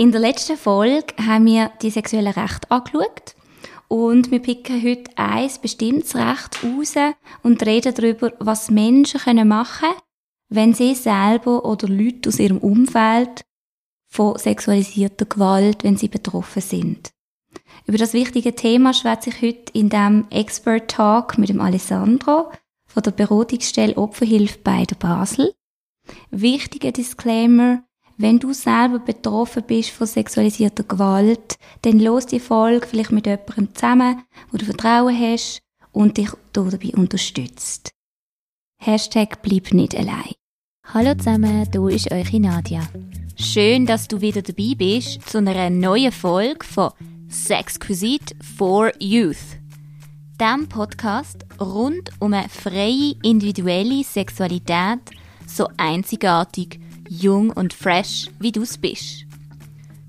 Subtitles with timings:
[0.00, 3.34] In der letzten Folge haben wir die sexuellen Rechte angeschaut
[3.88, 6.94] und wir picken heute ein bestimmtes Recht raus
[7.42, 10.00] und reden darüber, was Menschen machen können,
[10.50, 13.44] wenn sie selber oder Leute aus ihrem Umfeld
[14.06, 17.10] von sexualisierter Gewalt, wenn sie betroffen sind.
[17.84, 22.52] Über das wichtige Thema schwätze ich heute in dem Expert Talk mit dem Alessandro
[22.86, 25.52] von der Beratungsstelle Opferhilfe bei der Basel.
[26.30, 27.82] Wichtiger Disclaimer,
[28.18, 33.74] wenn du selber betroffen bist von sexualisierter Gewalt, dann los die Folge vielleicht mit jemandem
[33.74, 35.62] zusammen, wo du Vertrauen hast
[35.92, 37.92] und dich dabei unterstützt.
[38.80, 40.32] Hashtag bleib nicht allein.
[40.92, 42.82] Hallo zusammen, du ist eure Nadia.
[43.36, 46.90] Schön, dass du wieder dabei bist zu einer neuen Folge von
[47.28, 49.58] Sexquisite for Youth.
[50.40, 55.00] Dem Podcast rund um eine freie individuelle Sexualität,
[55.46, 59.26] so einzigartig jung und fresh, wie du es bist.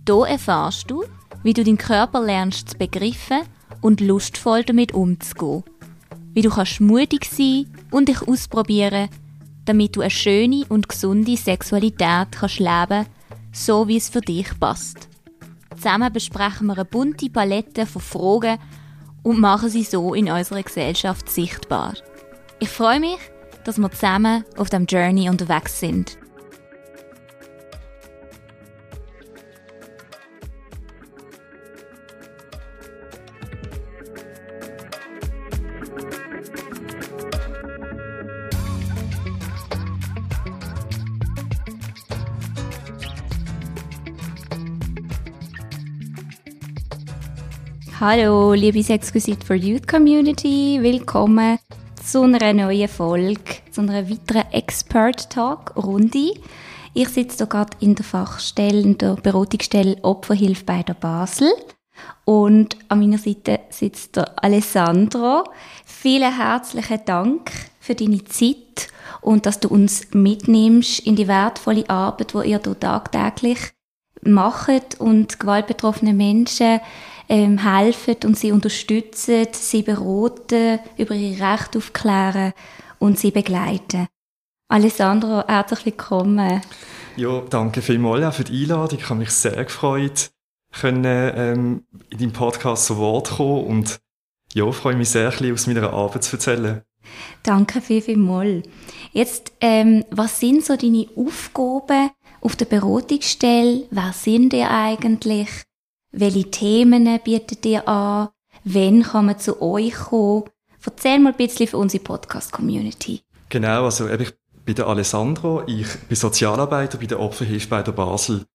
[0.07, 1.03] Hier erfahrst du,
[1.44, 3.41] wie du deinen Körper lernst zu begreifen
[3.81, 5.63] und lustvoll damit umzugehen.
[6.34, 9.10] Wie du kannst mutig sein und dich ausprobieren,
[9.65, 13.05] damit du eine schöne und gesunde Sexualität kannst leben,
[13.51, 15.07] so wie es für dich passt.
[15.76, 18.60] Zusammen besprechen wir eine bunte Palette von Fragen
[19.23, 21.93] und machen sie so in unserer Gesellschaft sichtbar.
[22.60, 23.20] Ich freue mich,
[23.63, 26.18] dass wir zusammen auf dem Journey unterwegs sind.
[48.01, 50.79] Hallo, liebe Sexquisite for Youth Community.
[50.81, 51.59] Willkommen
[52.01, 56.33] zu einer neuen Folge, zu einer weiteren Expert Talk Runde.
[56.93, 61.51] Ich sitze hier gerade in der Fachstelle, in der Beratungsstelle Opferhilfe bei der Basel.
[62.23, 65.44] Und an meiner Seite sitzt der Alessandro.
[65.85, 67.51] Vielen herzlichen Dank
[67.81, 68.88] für deine Zeit
[69.19, 73.59] und dass du uns mitnimmst in die wertvolle Arbeit, die ihr hier tagtäglich
[74.21, 76.79] macht und gewaltbetroffene Menschen
[77.29, 82.53] ähm, helfen und sie unterstützen, sie beraten, über ihre Rechte aufklären
[82.97, 84.07] und sie begleiten.
[84.67, 86.62] Alessandro, herzlich willkommen.
[87.16, 89.00] Ja, danke vielmals auch für die Einladung.
[89.00, 90.31] Ich habe mich sehr gefreut,
[90.72, 94.00] können, ähm, in deinem Podcast zu Wort kommen und
[94.53, 96.81] ja, freue mich sehr, ein bisschen aus meiner Arbeit zu erzählen.
[97.44, 98.63] Danke viel, vielmals.
[99.12, 103.88] Jetzt, ähm, was sind so deine Aufgaben auf der Beratungsstelle?
[103.89, 105.50] Wer sind ihr eigentlich?
[106.11, 108.29] Welche Themen bietet ihr an?
[108.63, 110.45] Wann kann man zu euch kommen?
[110.83, 113.21] Erzähl mal ein bisschen für unsere Podcast-Community.
[113.49, 114.33] Genau, also ich
[114.65, 118.45] bin der Alessandro, ich bin Sozialarbeiter bei der Opferhilfe bei der Basel.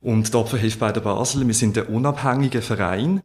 [0.00, 3.20] Und die Opferhilfe bei der Basel, wir sind ein unabhängiger Verein.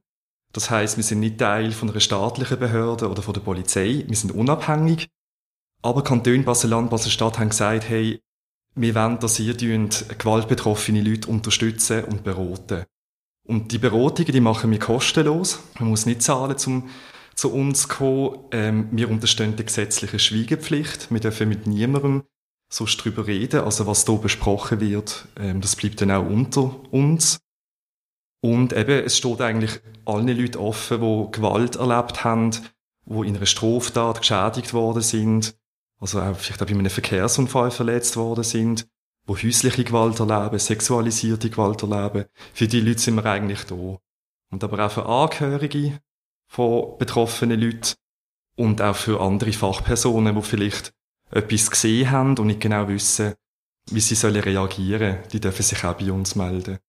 [0.51, 4.03] Das heißt, wir sind nicht Teil von einer staatlichen Behörde oder von der Polizei.
[4.05, 5.07] Wir sind unabhängig.
[5.81, 8.21] Aber Kanton Basel-Land, Basel-Stadt haben gesagt, hey,
[8.75, 12.83] wir wollen, dass ihr gewaltbetroffene Leute unterstützen und beraten.
[13.49, 15.59] Und die Beratungen, die machen wir kostenlos.
[15.79, 16.87] Man muss nicht zahlen, um
[17.33, 18.39] zu uns zu kommen.
[18.51, 21.11] Ähm, wir unterstehen die gesetzliche Schweigepflicht.
[21.11, 22.25] Wir dürfen mit niemandem
[22.71, 23.61] sonst drüber reden.
[23.61, 27.39] Also was hier besprochen wird, ähm, das bleibt dann auch unter uns.
[28.39, 33.47] Und eben, es steht eigentlich allen Leuten offen, die Gewalt erlebt haben, die in einer
[33.47, 35.55] Straftat geschädigt worden sind,
[35.99, 38.87] also auch vielleicht auch bei einem Verkehrsunfall verletzt worden sind
[39.29, 42.25] wo häusliche Gewalt erleben, sexualisierte Gewalt erleben.
[42.51, 43.75] Für die Leute sind wir eigentlich da.
[43.75, 45.99] Und aber auch für Angehörige
[46.47, 47.93] von betroffenen Leuten
[48.55, 50.93] und auch für andere Fachpersonen, die vielleicht
[51.29, 53.35] etwas gesehen haben und nicht genau wissen,
[53.91, 55.19] wie sie sollen reagieren.
[55.31, 56.79] Die dürfen sich auch bei uns melden.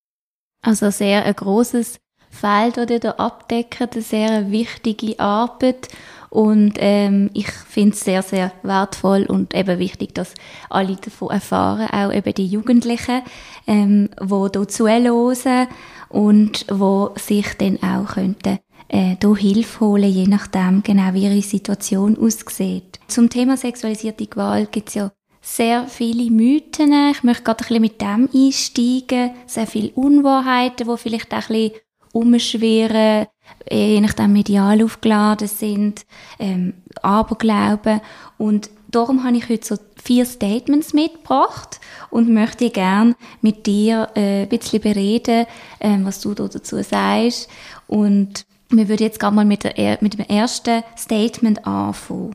[0.63, 5.89] Also sehr ein grosses Feld, das ihr da abdeckt, eine sehr wichtige Arbeit.
[6.31, 10.35] Und ähm, ich finde es sehr, sehr wertvoll und eben wichtig, dass
[10.69, 13.23] alle davon erfahren, auch eben die Jugendlichen,
[13.67, 15.67] ähm, die hier zuhören
[16.09, 18.59] und wo sich dann auch könnten
[18.91, 23.01] äh, hier Hilfe holen, je nachdem genau wie ihre Situation aussieht.
[23.09, 26.93] Zum Thema sexualisierte Gewalt gibt es ja sehr viele Mythen.
[27.11, 29.33] Ich möchte gerade ein bisschen mit dem einsteigen.
[29.47, 31.81] Sehr viele Unwahrheiten, die vielleicht auch ein bisschen
[32.13, 33.27] umschwirren,
[33.71, 36.07] je nachdem medial aufgeladen sind,
[36.39, 38.01] ähm, Aberglauben.
[38.39, 41.81] Und darum habe ich heute so vier Statements mitgebracht
[42.11, 45.47] und möchte gerne mit dir äh, ein bisschen bereden,
[45.79, 47.49] äh, was du dazu sagst.
[47.87, 52.35] Und wir würden jetzt gerade mal mit, der, mit dem ersten Statement anfangen.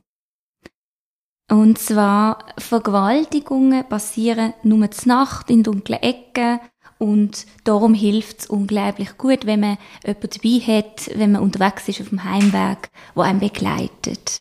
[1.50, 6.60] Und zwar, Vergewaltigungen passieren nur zur Nacht in dunklen Ecken
[6.98, 12.02] Und darum hilft es unglaublich gut, wenn man jemanden dabei hat, wenn man unterwegs ist
[12.02, 14.40] auf dem Heimweg, wo einen begleitet.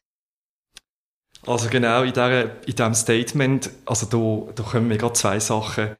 [1.46, 5.96] Also genau in, diesem Statement, also da, da kommen mir gerade zwei Sachen,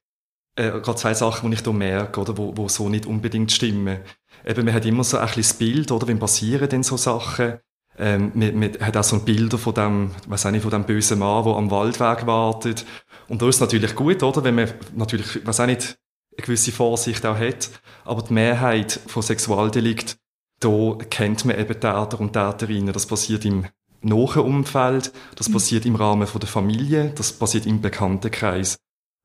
[0.57, 3.99] äh, gerade zwei Sachen, die ich da merke, oder, wo, wo so nicht unbedingt stimmen.
[4.47, 7.59] Eben, man hat immer so ein bisschen das Bild, oder, wenn passieren denn so Sachen,
[7.99, 11.19] ähm, man, man hat auch so ein Bilder von dem, was nicht, von dem bösen
[11.19, 12.87] Mann, der am Waldweg wartet.
[13.29, 15.99] Und da ist es natürlich gut, oder, wenn man natürlich, was auch nicht,
[16.37, 17.71] eine gewisse Vorsicht auch hat.
[18.05, 20.17] Aber die Mehrheit von Sexualdelikt,
[20.61, 22.93] da kennt man eben Täter und Täterinnen.
[22.93, 23.67] Das passiert im
[24.01, 25.53] nahen Umfeld, das mhm.
[25.55, 28.79] passiert im Rahmen von der Familie, das passiert im Bekanntenkreis.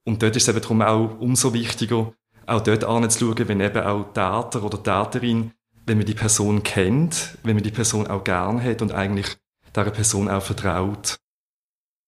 [0.06, 2.14] Und dort ist es eben darum auch umso wichtiger,
[2.46, 5.52] auch dort anzuschauen, wenn eben auch Täter oder Täterin,
[5.86, 9.38] wenn man die Person kennt, wenn man die Person auch gern hat und eigentlich
[9.76, 11.18] dieser Person auch vertraut.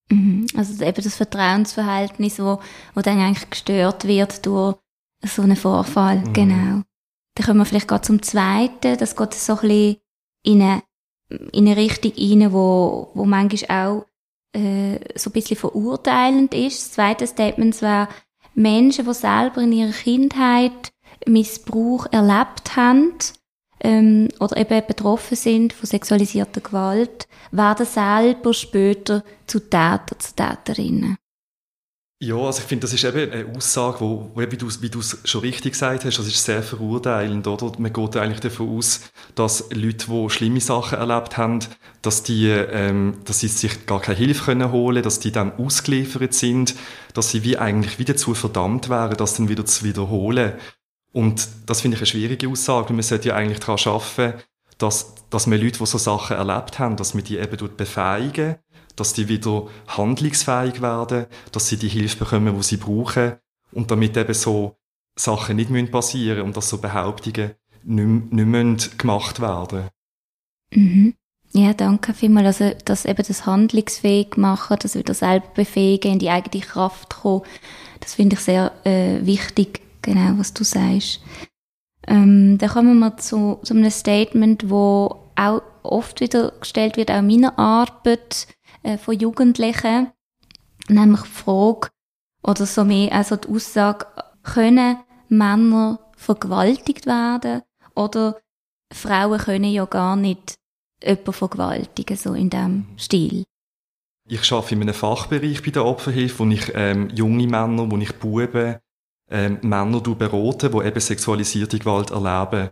[0.10, 0.48] Mhm.
[0.56, 2.60] Also eben das Vertrauensverhältnis, wo,
[2.94, 4.76] wo dann eigentlich gestört wird durch
[5.24, 6.34] so einen Vorfall, mhm.
[6.34, 6.82] genau.
[7.36, 9.98] Dann kommen wir vielleicht gerade zum Zweiten, das geht so ein bisschen
[10.44, 10.84] in eine,
[11.30, 14.06] in eine Richtung rein, wo, wo manchmal auch
[14.54, 16.80] äh, so ein bisschen verurteilend ist.
[16.80, 18.10] Das zweite Statement wäre,
[18.54, 20.92] Menschen, die selber in ihrer Kindheit
[21.26, 23.14] Missbrauch erlebt haben
[23.80, 31.18] ähm, oder eben betroffen sind von sexualisierter Gewalt, werden selber später zu Täter, zu Täterinnen.
[32.24, 35.18] Ja, also ich finde, das ist eben eine Aussage, wo, wie du wie du es
[35.26, 37.72] schon richtig gesagt hast, das ist sehr verurteilend, oder?
[37.80, 39.02] Man geht eigentlich davon aus,
[39.34, 41.62] dass Leute, die schlimme Sachen erlebt haben,
[42.04, 46.36] dass die, ähm, dass sie sich gar keine Hilfe können holen, dass die dann ausgeliefert
[46.36, 46.76] sind,
[47.16, 50.54] dass sie wie eigentlich wieder dazu verdammt wären, das dann wieder zu wiederholen.
[51.14, 52.94] Und das finde ich eine schwierige Aussage.
[52.94, 54.40] Man sollte ja eigentlich daran arbeiten,
[54.78, 58.58] dass, dass man Leute, die so Sachen erlebt haben, dass man die eben befähigen
[59.02, 63.38] dass die wieder handlungsfähig werden, dass sie die Hilfe bekommen, die sie brauchen
[63.72, 64.76] und damit eben so
[65.16, 69.90] Sachen nicht passieren müssen und dass so Behauptungen nicht, nicht gemacht werden
[70.72, 71.16] mhm.
[71.54, 72.62] Ja, danke vielmals.
[72.62, 77.42] Also, dass eben das handlungsfähig machen, das wieder selber befähigen, in die eigene Kraft kommen,
[78.00, 81.22] das finde ich sehr äh, wichtig, genau, was du sagst.
[82.08, 87.20] Ähm, dann kommen wir zu, zu einem Statement, wo auch oft wieder gestellt wird, auch
[87.20, 88.48] in meiner Arbeit,
[88.84, 90.12] äh, von Jugendlichen,
[90.88, 91.90] nämlich die Frage,
[92.44, 94.08] oder so mehr, also die Aussage,
[94.44, 94.98] können
[95.30, 97.62] Männer vergewaltigt werden
[97.96, 98.40] oder
[98.94, 100.58] Frauen können ja gar nicht
[101.04, 103.44] jemanden vergewaltigen, so in diesem Stil.
[104.28, 108.14] Ich arbeite in einem Fachbereich bei der Opferhilfe, wo ich ähm, junge Männer, wo ich
[108.18, 108.78] Buben,
[109.30, 112.70] ähm, Männer berate, die eben sexualisierte Gewalt erleben.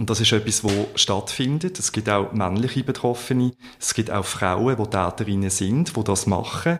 [0.00, 1.78] Und das ist etwas, wo stattfindet.
[1.78, 3.52] Es gibt auch männliche Betroffene.
[3.78, 6.78] Es gibt auch Frauen, die Täterinnen sind, die das machen.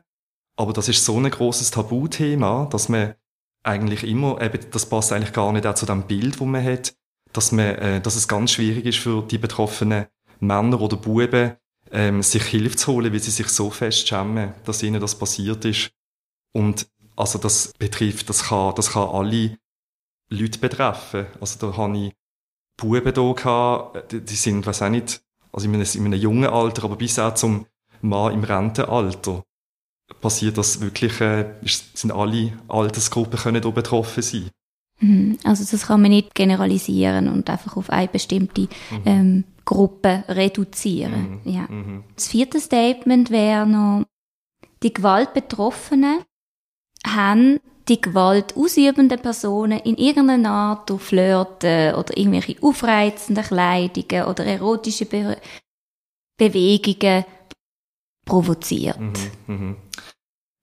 [0.57, 3.17] Aber das ist so ein großes Tabuthema, dass man
[3.63, 6.95] eigentlich immer, eben, das passt eigentlich gar nicht auch zu dem Bild, wo man hat,
[7.35, 10.07] dass man, äh, dass es ganz schwierig ist für die betroffenen
[10.39, 11.57] Männer oder Buben,
[11.93, 15.67] ähm, sich Hilfe zu holen, weil sie sich so fest schämen, dass ihnen das passiert
[15.67, 15.91] ist.
[16.53, 19.59] Und also das betrifft, das kann, das kann alle
[20.31, 21.27] Leute betreffen.
[21.39, 22.15] Also da habe ich
[22.81, 25.23] Buben hier gehabt, die, die sind, weiß auch nicht,
[25.53, 27.67] also in einem, in einem jungen Alter, aber bis auch zum
[28.03, 29.45] Mann im Rentenalter
[30.21, 34.51] passiert das wirklich, äh, sind alle Altersgruppen können da betroffen sein.
[35.01, 35.39] Mhm.
[35.45, 39.03] Also das kann man nicht generalisieren und einfach auf eine bestimmte mhm.
[39.05, 41.41] ähm, Gruppe reduzieren.
[41.45, 41.53] Mhm.
[41.53, 41.67] Ja.
[41.69, 42.05] Mhm.
[42.15, 44.05] Das vierte Statement wäre noch,
[44.83, 46.23] die Gewaltbetroffenen
[47.07, 54.45] haben die Gewalt ausübenden Personen in irgendeiner Art durch Flirten oder irgendwelche aufreizenden Kleidungen oder
[54.45, 55.37] erotische Be
[56.37, 57.25] Bewegungen
[58.25, 58.99] provoziert.
[58.99, 59.13] Mhm,
[59.47, 59.77] mh.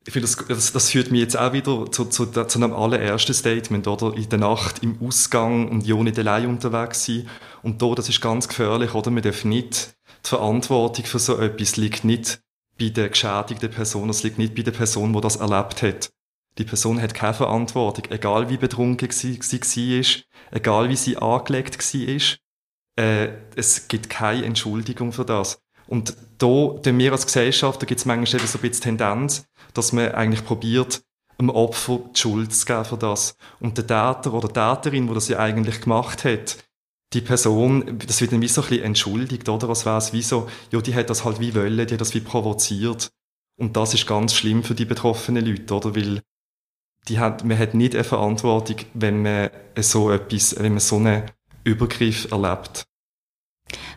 [0.08, 3.34] Ich finde, das, das, das, führt mich jetzt auch wieder zu, zu, zu einem allerersten
[3.34, 4.16] Statement, oder?
[4.16, 7.28] In der Nacht im Ausgang und ja nicht allein unterwegs sein.
[7.62, 9.12] Und da, das ist ganz gefährlich, oder?
[9.12, 12.42] Man darf nicht, die Verantwortung für so etwas liegt nicht
[12.80, 16.10] bei der geschädigten Person, es liegt nicht bei der Person, die das erlebt hat.
[16.58, 21.78] Die Person hat keine Verantwortung, egal wie betrunken sie, sie war, egal wie sie angelegt
[21.78, 22.38] war.
[23.00, 25.62] Äh, es gibt keine Entschuldigung für das.
[25.88, 29.48] Und da, denn wir als Gesellschaft, da gibt es manchmal eben so ein bisschen Tendenz,
[29.74, 31.04] dass man eigentlich probiert,
[31.40, 33.38] dem Opfer die Schuld zu geben für das.
[33.60, 36.58] Und der Täter oder Täterin, wo das ja eigentlich gemacht hat,
[37.14, 39.70] die Person, das wird dann wie so ein bisschen entschuldigt, oder?
[39.70, 42.14] Was wäre es wie so, ja, die hat das halt wie wollen, die hat das
[42.14, 43.12] wie provoziert.
[43.58, 45.96] Und das ist ganz schlimm für die betroffenen Leute, oder?
[45.96, 46.22] Weil
[47.08, 49.50] die hat, man hat nicht eine Verantwortung, wenn man
[49.80, 51.24] so etwas, wenn man so einen
[51.64, 52.86] Übergriff erlebt.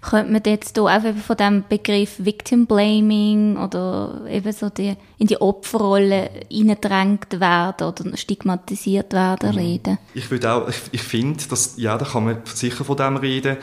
[0.02, 5.26] könnte man jetzt hier auch von dem Begriff Victim Blaming oder eben so die, in
[5.26, 9.99] die Opferrolle hineingedrängt werden oder stigmatisiert werden reden?
[10.14, 13.59] Ich würde auch, ich, ich finde, dass, ja, da kann man sicher von dem reden.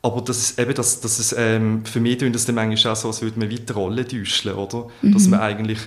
[0.00, 2.96] Aber das ist eben, das, das ist, ähm, für mich tun das dann manchmal auch
[2.96, 4.86] so, als würde man wie die Rolle täuschen, oder?
[5.02, 5.12] Mhm.
[5.12, 5.78] Dass man eigentlich,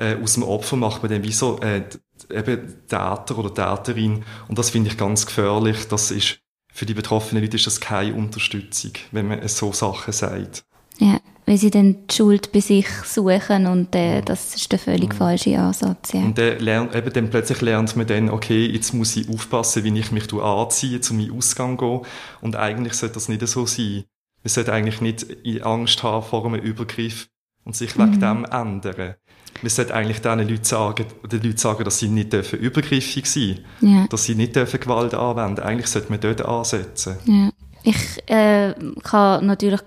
[0.00, 1.82] äh, aus dem Opfer macht man dann wie so, äh,
[2.30, 4.24] eben Täter oder Täterin.
[4.48, 5.88] Und das finde ich ganz gefährlich.
[5.88, 6.38] Das ist,
[6.72, 10.64] für die betroffenen Leute ist das keine Unterstützung, wenn man so Sachen sagt.
[10.98, 15.14] Ja, weil sie dann die Schuld bei sich suchen und äh, das ist der völlig
[15.14, 16.12] falsche Ansatz.
[16.12, 16.20] Ja.
[16.20, 19.98] Und dann, lernt, eben dann plötzlich lernt man dann, okay, jetzt muss ich aufpassen, wie
[19.98, 22.02] ich mich anziehe, zu meinem Ausgang gehen.
[22.40, 24.04] Und eigentlich sollte das nicht so sein.
[24.42, 25.26] Man sollte eigentlich nicht
[25.64, 27.28] Angst haben vor einem Übergriff
[27.64, 28.20] und sich wegen mhm.
[28.20, 29.16] dem ändern
[29.62, 33.58] man sollte eigentlich diesen Leuten sagen, den Leuten sagen, dass sie nicht dürfen übergriffig sein
[33.80, 34.06] dürfen, ja.
[34.08, 37.16] dass sie nicht dürfen Gewalt anwenden Eigentlich sollte man dort ansetzen.
[37.24, 37.50] Ja.
[37.82, 39.80] Ich äh, kann natürlich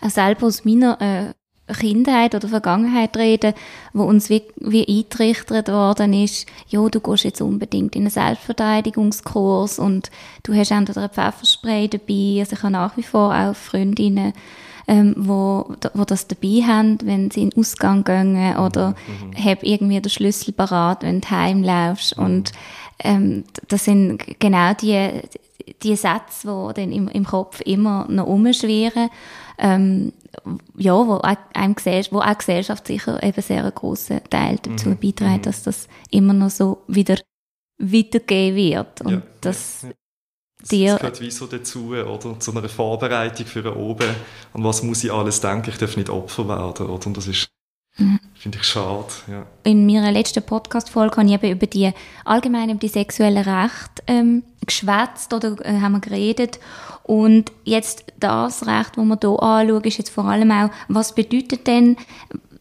[0.00, 1.32] auch selber aus meiner äh,
[1.74, 3.54] Kindheit oder Vergangenheit reden,
[3.92, 9.78] wo uns wie, wie eingerichtet worden ist, ja, du gehst jetzt unbedingt in einen Selbstverteidigungskurs
[9.78, 10.10] und
[10.44, 14.32] du hast entweder ein Pfefferspray dabei, also ich habe nach wie vor auch Freundinnen,
[14.88, 19.30] ähm, wo, wo das dabei haben, wenn sie in den Ausgang gehen oder mhm.
[19.30, 19.44] mhm.
[19.44, 22.16] hab irgendwie den Schlüssel parat, wenn du heimlaufst.
[22.16, 22.24] Mhm.
[22.24, 22.52] Und
[23.02, 25.22] ähm, das sind genau die,
[25.82, 29.10] die Sätze, die dann im, im Kopf immer noch umschwirren.
[29.58, 30.12] Ähm,
[30.76, 31.74] ja, wo, einem
[32.10, 34.98] wo auch Gesellschaft sicher eben sehr einen grossen Teil dazu mhm.
[34.98, 35.42] beiträgt, mhm.
[35.42, 37.16] dass das immer noch so wieder
[37.78, 39.00] weitergehen wird.
[39.00, 39.86] Und ja, das,
[40.70, 40.92] dir...
[40.92, 42.38] Das gehört wie so dazu, oder?
[42.40, 44.08] Zu einer Vorbereitung für oben.
[44.52, 45.70] An was muss ich alles denken?
[45.70, 47.06] Ich darf nicht Opfer werden, oder?
[47.06, 47.48] Und das ist,
[47.98, 48.20] mhm.
[48.34, 49.46] finde ich schade, ja.
[49.64, 51.92] In meiner letzten Podcast-Folge habe ich eben über die,
[52.24, 56.58] allgemein über die sexuellen Rechte, ähm, geschwätzt oder äh, haben wir geredet.
[57.04, 61.66] Und jetzt das Recht, das wir hier anschauen, ist jetzt vor allem auch, was bedeutet
[61.68, 61.96] denn,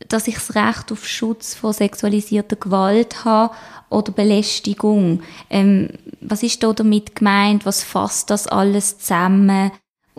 [0.08, 3.54] dass ich das Recht auf Schutz vor sexualisierter Gewalt habe
[3.90, 5.22] oder Belästigung.
[5.50, 5.90] Ähm,
[6.22, 7.66] was ist da damit gemeint?
[7.66, 9.72] Was fasst das alles zusammen?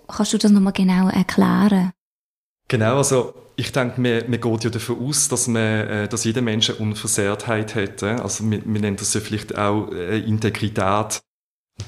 [0.08, 1.92] Kannst du das nochmal genau erklären?
[2.68, 6.42] Genau, also ich denke, man, man geht ja davon aus, dass, man, äh, dass jeder
[6.42, 8.02] Mensch eine Unversehrtheit hat.
[8.02, 11.20] Also wir, wir nennen das ja vielleicht auch äh, Integrität.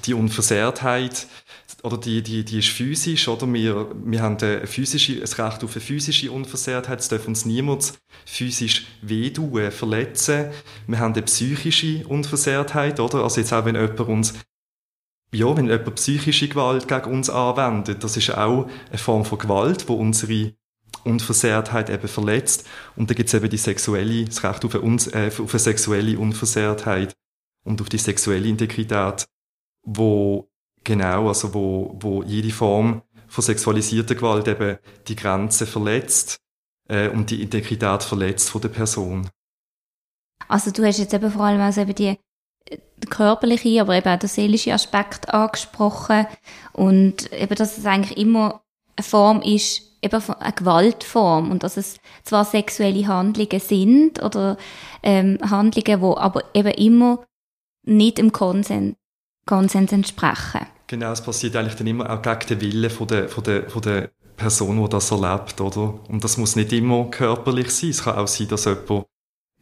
[0.04, 1.26] Die Unversehrtheit
[1.83, 3.53] oder die, die, die ist physisch, oder?
[3.53, 7.01] Wir, wir haben ein, physische, ein Recht auf eine physische Unversehrtheit.
[7.01, 7.95] Es darf uns niemand
[8.27, 10.47] physisch wehtun, verletzen.
[10.87, 13.23] Wir haben eine psychische Unversehrtheit, oder?
[13.23, 14.35] Also jetzt auch, wenn jemand uns
[15.33, 19.89] ja, wenn jemand psychische Gewalt gegen uns anwendet, das ist auch eine Form von Gewalt,
[19.89, 20.55] wo unsere
[21.05, 22.67] Unversehrtheit eben verletzt.
[22.97, 26.19] Und da gibt es eben die sexuelle, das Recht auf eine, äh, auf eine sexuelle
[26.19, 27.15] Unversehrtheit
[27.65, 29.27] und auf die sexuelle Integrität,
[29.83, 30.48] wo
[30.88, 36.40] Genau, also wo, wo jede Form von sexualisierter Gewalt eben die Grenze verletzt
[36.88, 39.28] äh, und die Integrität verletzt von der Person.
[40.49, 42.16] Also du hast jetzt eben vor allem also eben die
[43.11, 46.26] körperliche, aber eben auch der seelische Aspekt angesprochen
[46.73, 48.62] und eben, dass es eigentlich immer
[48.97, 54.57] eine Form ist, eben eine Gewaltform und dass es zwar sexuelle Handlungen sind oder
[55.02, 57.26] ähm, Handlungen, wo aber eben immer
[57.85, 58.97] nicht im Konsens
[59.45, 60.66] Konsens entsprechen.
[60.88, 63.83] Genau, es passiert eigentlich dann immer auch gegen den Willen von der, von der, von
[63.83, 66.00] der Person, die das erlebt, oder?
[66.09, 67.90] Und das muss nicht immer körperlich sein.
[67.90, 69.04] Es kann auch sein, dass jemand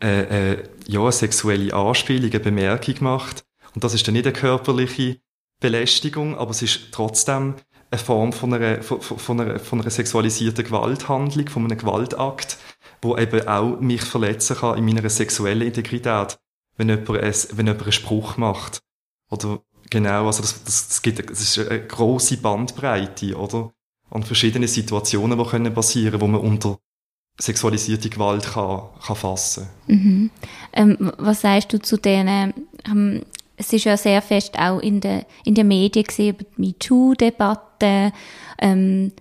[0.01, 3.45] äh, äh, ja, eine sexuelle Anspielung, eine Bemerkung macht.
[3.75, 5.19] Und das ist dann nicht eine körperliche
[5.61, 7.55] Belästigung, aber es ist trotzdem
[7.91, 12.59] eine Form von einer, von, von einer, von einer sexualisierten Gewalthandlung, von einem Gewaltakt,
[13.03, 16.39] wo eben auch mich verletzen kann in meiner sexuellen Integrität,
[16.77, 18.81] wenn jemand, ein, wenn jemand einen Spruch macht.
[19.29, 23.71] Oder Genau, also das, das, das, gibt, das ist eine große Bandbreite, oder?
[24.11, 26.79] An verschiedene Situationen, die können passieren, wo man unter
[27.39, 29.69] sexualisierte Gewalt kann, kann fassen.
[29.87, 30.31] Mhm.
[30.73, 32.55] Ähm, was sagst du zu denen?
[32.87, 33.23] Ähm,
[33.57, 38.13] es ist ja sehr fest auch in den in den Medien gesehen über die MeToo-Debatte.
[38.59, 39.13] Ähm,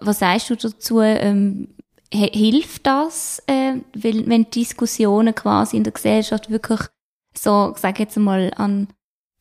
[0.00, 1.00] was sagst du dazu?
[1.00, 1.68] Ähm,
[2.12, 6.80] hilft das, äh, wenn Diskussionen quasi in der Gesellschaft wirklich
[7.36, 8.88] so, sag jetzt mal, an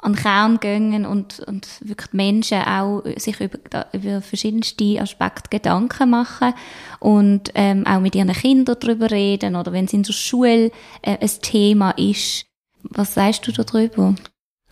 [0.02, 3.58] an Kern gehen und, und wirklich Menschen auch sich über,
[3.94, 6.54] über verschiedenste Aspekte Gedanken machen
[7.00, 11.18] und ähm, auch mit ihren Kindern darüber reden oder wenn es in der Schule äh,
[11.18, 12.46] ein Thema ist.
[12.84, 14.16] Was sagst du darüber?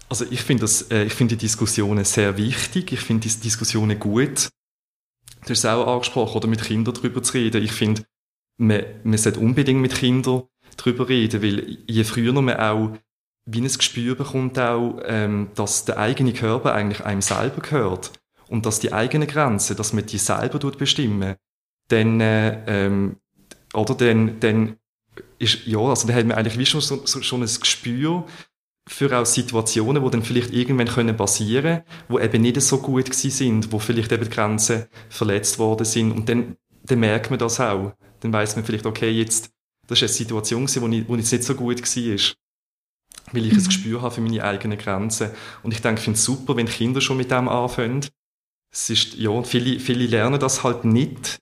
[0.09, 2.91] Also ich finde äh, ich finde die Diskussionen sehr wichtig.
[2.91, 4.49] Ich finde die Diskussionen gut.
[5.45, 7.63] Du hast es auch angesprochen, oder mit Kindern darüber zu reden.
[7.63, 8.03] Ich finde,
[8.57, 10.43] man, man sollte unbedingt mit Kindern
[10.77, 12.97] darüber reden, weil je früher man auch
[13.45, 18.11] wie ein Gespür bekommt auch, ähm, dass der eigene Körper eigentlich einem selber gehört
[18.47, 21.35] und dass die eigenen Grenzen, dass man die selber bestimmen,
[21.89, 23.17] dann, äh, ähm,
[23.73, 24.77] oder dann, dann
[25.37, 28.25] ist, ja, also dann hat man eigentlich wie schon, so, schon ein Gespür
[28.87, 33.31] für auch Situationen, wo dann vielleicht irgendwann können passieren, wo eben nicht so gut gewesen
[33.31, 37.59] sind, wo vielleicht eben die Grenzen verletzt worden sind und dann, dann merkt man das
[37.59, 37.93] auch.
[38.21, 39.51] Dann weiß man vielleicht, okay, jetzt,
[39.87, 42.35] das ist eine Situation gewesen, wo, wo jetzt nicht so gut war
[43.31, 43.59] weil ich mhm.
[43.59, 45.31] ein Gespür habe für meine eigenen Grenzen.
[45.63, 48.05] Und ich denke, ich finde es super, wenn Kinder schon mit dem anfangen.
[48.71, 51.39] Es ist, ja, viele, viele lernen das halt nicht.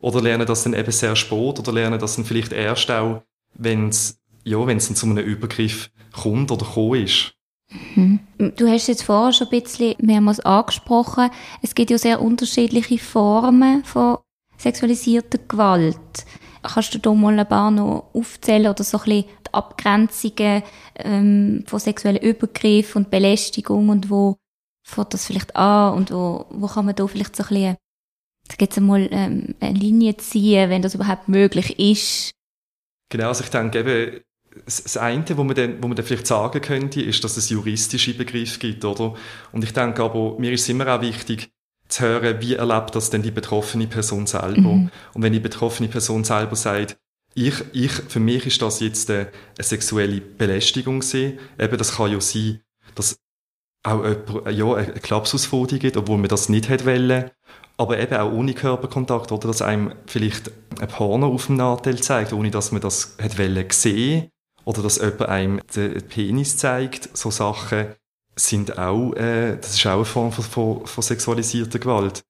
[0.00, 3.22] Oder lernen das dann eben sehr spät oder lernen das dann vielleicht erst auch,
[3.54, 7.34] wenn es, ja, wenn es dann zu einem Übergriff kommt oder gekommen ist.
[7.94, 8.20] Mhm.
[8.56, 11.30] Du hast jetzt vorher schon ein bisschen mehrmals angesprochen.
[11.62, 14.18] Es gibt ja sehr unterschiedliche Formen von
[14.56, 16.24] sexualisierter Gewalt.
[16.62, 20.62] Kannst du da mal ein paar noch aufzählen oder so ein bisschen die Abgrenzungen
[20.96, 24.36] ähm, von sexuellen Übergriff und Belästigung und wo
[24.86, 27.76] fängt das vielleicht an und wo, wo kann man da vielleicht so ein bisschen,
[28.58, 32.32] jetzt einmal ähm, eine Linie ziehen, wenn das überhaupt möglich ist?
[33.10, 34.20] Genau, also ich denke eben,
[34.64, 38.14] das eine, wo man, dann, wo man dann vielleicht sagen könnte, ist, dass es juristische
[38.14, 39.14] Begriffe gibt, oder?
[39.52, 41.50] Und ich denke aber, mir ist immer auch wichtig,
[41.90, 44.72] zu hören, wie erlebt das denn die betroffene Person selber?
[44.72, 44.90] Mhm.
[45.14, 46.96] Und wenn die betroffene Person selber sagt,
[47.34, 51.38] ich, ich, für mich ist das jetzt eine, eine sexuelle Belästigung sehen.
[51.58, 52.60] Eben, das kann ja sein,
[52.94, 53.18] dass
[53.82, 57.30] auch jemand, ja, eine Klapsusfolie gibt, obwohl man das nicht hätte wollen.
[57.76, 62.32] Aber eben auch ohne Körperkontakt, oder dass einem vielleicht ein Porno auf dem Nachteil zeigt,
[62.32, 64.28] ohne dass man das hätte wollen sehen.
[64.64, 67.16] Oder dass jemand einem den Penis zeigt.
[67.16, 67.94] So Sachen
[68.46, 72.22] sind auch, äh, das ist auch eine Form von, von, von sexualisierter Gewalt.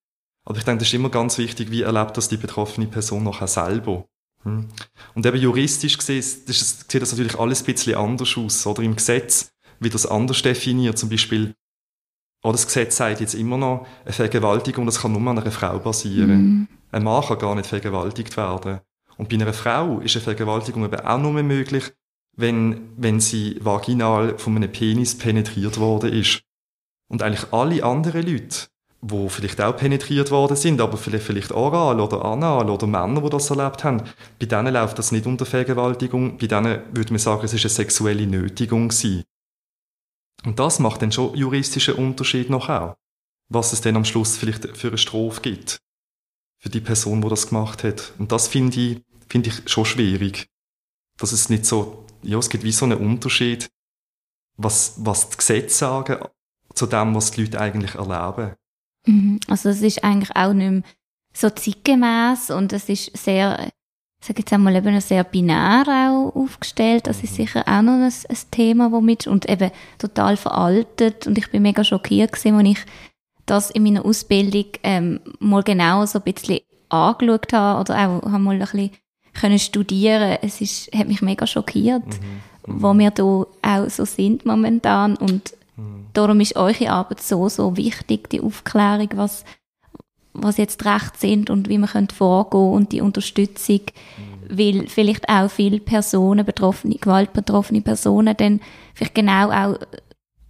[0.45, 3.47] Aber ich denke, das ist immer ganz wichtig, wie erlebt das die betroffene Person nachher
[3.47, 4.07] selber.
[4.43, 4.69] Hm.
[5.14, 8.67] Und eben juristisch gesehen, das sieht das natürlich alles ein bisschen anders aus.
[8.67, 10.99] Oder im Gesetz wird das anders definiert.
[10.99, 11.55] Zum Beispiel,
[12.43, 15.79] oh, das Gesetz sagt jetzt immer noch, eine Vergewaltigung, das kann nur an einer Frau
[15.79, 16.31] passieren.
[16.31, 16.69] Mhm.
[16.93, 18.81] Ein Mann kann gar nicht vergewaltigt werden.
[19.17, 21.93] Und bei einer Frau ist eine Vergewaltigung eben auch nur möglich,
[22.41, 26.43] wenn, wenn sie vaginal von einem Penis penetriert worden ist.
[27.09, 28.69] Und eigentlich alle anderen Leute,
[29.01, 33.31] wo vielleicht auch penetriert worden sind, aber vielleicht, vielleicht oral oder anal oder Männer, die
[33.31, 34.03] das erlebt haben,
[34.39, 37.71] bei denen läuft das nicht unter Vergewaltigung, bei denen würde man sagen, es ist eine
[37.71, 39.25] sexuelle Nötigung gewesen.
[40.45, 42.97] Und das macht dann schon juristischen Unterschied noch auch.
[43.49, 45.81] Was es dann am Schluss vielleicht für eine Strophe gibt.
[46.59, 48.13] Für die Person, die das gemacht hat.
[48.19, 50.47] Und das finde ich, finde ich schon schwierig.
[51.19, 53.71] Dass es nicht so, ja, es gibt wie so einen Unterschied,
[54.56, 56.19] was, was die Gesetze sagen,
[56.75, 58.54] zu dem, was die Leute eigentlich erleben.
[59.06, 59.41] Mhm.
[59.49, 60.83] Also es ist eigentlich auch nicht mehr
[61.33, 63.59] so zeitgemäß und es ist sehr,
[64.21, 67.06] ich sage jetzt einmal eben sehr binär auch aufgestellt.
[67.06, 67.37] Das ist mhm.
[67.37, 71.85] sicher auch noch ein, ein Thema, womit und eben total veraltet und ich bin mega
[71.85, 72.87] schockiert gewesen, als ich
[73.47, 78.39] das in meiner Ausbildung ähm, mal genau so ein bisschen angeschaut habe oder auch habe
[78.39, 78.91] mal ein bisschen
[79.41, 80.39] können studieren.
[80.43, 82.75] Es ist, hat mich mega schockiert, mhm.
[82.75, 82.83] Mhm.
[82.83, 86.07] wo wir da auch so sind momentan und Mhm.
[86.13, 89.45] Darum ist eure Arbeit so, so wichtig, die Aufklärung, was,
[90.33, 94.59] was jetzt Recht sind und wie man könnte vorgehen und die Unterstützung, mhm.
[94.59, 98.61] weil vielleicht auch viele Personen, betroffene, gewaltbetroffene Personen, dann
[98.95, 99.79] vielleicht genau auch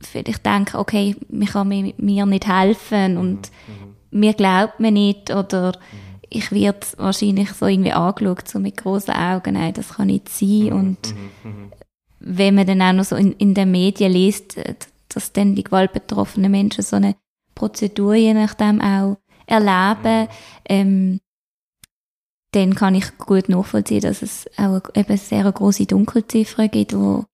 [0.02, 4.18] vielleicht denken, okay, mir kann mir, mir nicht helfen und mhm.
[4.18, 6.09] mir glaubt mir nicht oder mhm.
[6.30, 10.66] Ich werde wahrscheinlich so irgendwie angeschaut, so mit großen Augen, nein, das kann nicht sein
[10.66, 10.72] mhm.
[10.72, 11.14] und
[11.44, 11.72] mhm.
[12.20, 14.58] wenn man dann auch noch so in, in den Medien liest,
[15.08, 17.16] dass dann die gewaltbetroffenen Menschen so eine
[17.54, 19.16] Prozedur je nachdem auch
[19.46, 20.28] erleben,
[20.68, 21.20] ähm,
[22.52, 27.24] dann kann ich gut nachvollziehen, dass es auch eben sehr große Dunkelziffer gibt, wo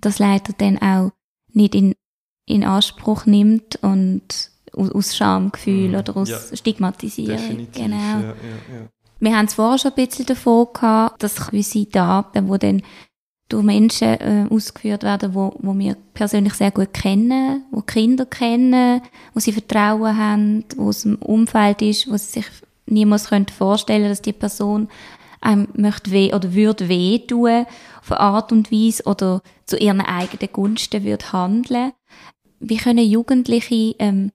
[0.00, 1.12] das leider dann auch
[1.52, 1.94] nicht in,
[2.46, 5.94] in Anspruch nimmt und aus, Schamgefühl mhm.
[5.96, 7.68] oder aus ja, Stigmatisierung.
[7.72, 7.96] Genau.
[7.96, 12.56] Ja, ja, Wir haben es vorher schon ein bisschen davon gehabt, dass gewisse Daten, wo
[12.56, 12.82] dann
[13.48, 19.02] durch Menschen äh, ausgeführt werden, wo, wo wir persönlich sehr gut kennen, wo Kinder kennen,
[19.34, 22.46] wo sie Vertrauen haben, wo es im Umfeld ist, wo sie sich
[22.86, 24.88] niemals könnte vorstellen, dass die Person
[25.40, 27.66] einem möchte weh oder würde weh tun
[28.00, 31.92] auf eine Art und Weise oder zu ihren eigenen Gunsten würde handeln.
[32.60, 34.32] Wie können Jugendliche, ähm,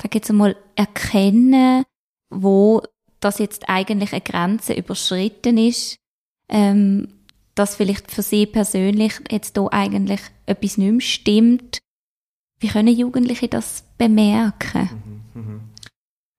[0.00, 1.84] sag jetzt einmal, erkennen,
[2.30, 2.82] wo
[3.20, 5.96] das jetzt eigentlich eine Grenze überschritten ist,
[6.48, 7.08] ähm,
[7.54, 11.78] dass vielleicht für sie persönlich jetzt da eigentlich etwas nicht mehr stimmt.
[12.60, 15.24] Wie können Jugendliche das bemerken?
[15.34, 15.60] Mhm, mhm.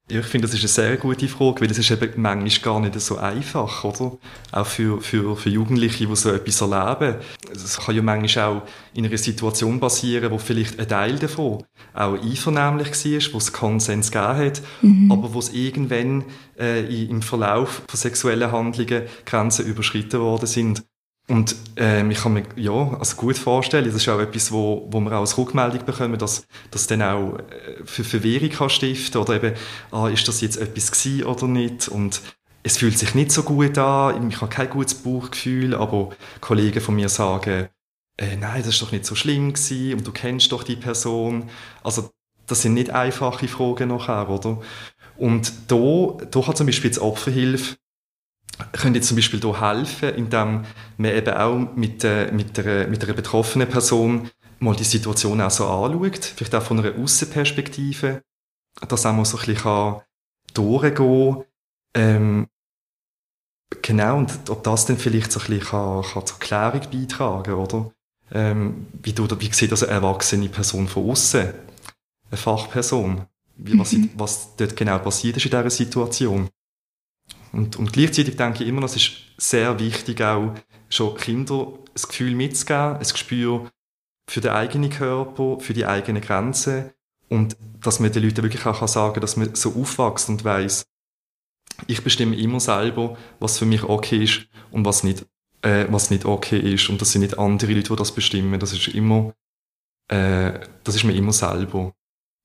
[0.09, 2.79] Ja, ich finde, das ist eine sehr gute Frage, weil es ist eben manchmal gar
[2.79, 4.17] nicht so einfach, oder?
[4.53, 7.17] Auch für, für, für Jugendliche, die so etwas erleben.
[7.51, 8.61] Es kann ja manchmal auch
[8.93, 14.09] in einer Situation passieren, wo vielleicht ein Teil davon auch einvernehmlich war, wo es Konsens
[14.09, 15.11] gegeben hat, mhm.
[15.11, 16.23] aber wo es irgendwann
[16.57, 20.83] äh, im Verlauf von sexuellen Handlungen Grenzen überschritten worden sind.
[21.29, 25.01] Und ähm, ich kann mir ja, also gut vorstellen, das ist auch etwas, wo, wo
[25.01, 29.35] wir auch als Rückmeldung bekommen, dass das dann auch äh, für Verwirrung kann stiften oder
[29.35, 29.53] eben,
[29.91, 31.89] ah, ist das jetzt etwas gewesen oder nicht?
[31.89, 32.21] Und
[32.63, 36.95] es fühlt sich nicht so gut an, ich habe kein gutes Bauchgefühl, aber Kollegen von
[36.95, 37.67] mir sagen,
[38.17, 41.49] äh, nein, das ist doch nicht so schlimm gewesen und du kennst doch die Person.
[41.83, 42.09] Also
[42.47, 44.61] das sind nicht einfache Fragen nachher, oder?
[45.17, 47.75] Und da, da hat zum Beispiel jetzt Opferhilfe
[48.71, 50.63] könnte zum Beispiel hier helfen, indem
[50.97, 54.29] man eben auch mit, äh, mit, der, mit einer betroffenen Person
[54.59, 58.23] mal die Situation auch so anschaut, vielleicht auch von einer Aussenperspektive,
[58.87, 60.01] dass auch mal so ein bisschen
[60.53, 61.43] durchgehen
[61.93, 62.47] ähm,
[63.81, 67.91] Genau, und ob das dann vielleicht so ein bisschen kann, kann zur Klärung beitragen, oder?
[68.31, 71.53] Ähm, wie, du, wie sieht das eine erwachsene Person von außen?
[72.29, 73.25] Eine Fachperson?
[73.57, 74.09] Wie, was, mhm.
[74.15, 76.49] was dort genau passiert ist in dieser Situation?
[77.53, 80.53] Und, und gleichzeitig denke ich immer es ist sehr wichtig, auch
[80.89, 83.69] schon Kindern ein Gefühl mitzugeben, ein Gespür
[84.29, 86.91] für den eigenen Körper, für die eigenen Grenzen
[87.29, 90.85] und dass man den Leuten wirklich auch sagen kann, dass man so aufwächst und weiß,
[91.85, 95.25] ich bestimme immer selber, was für mich okay ist und was nicht,
[95.61, 96.89] äh, was nicht okay ist.
[96.89, 98.59] Und das sind nicht andere Leute, die das bestimmen.
[98.59, 99.33] Das ist immer,
[100.07, 101.93] äh, das ist mir immer selber,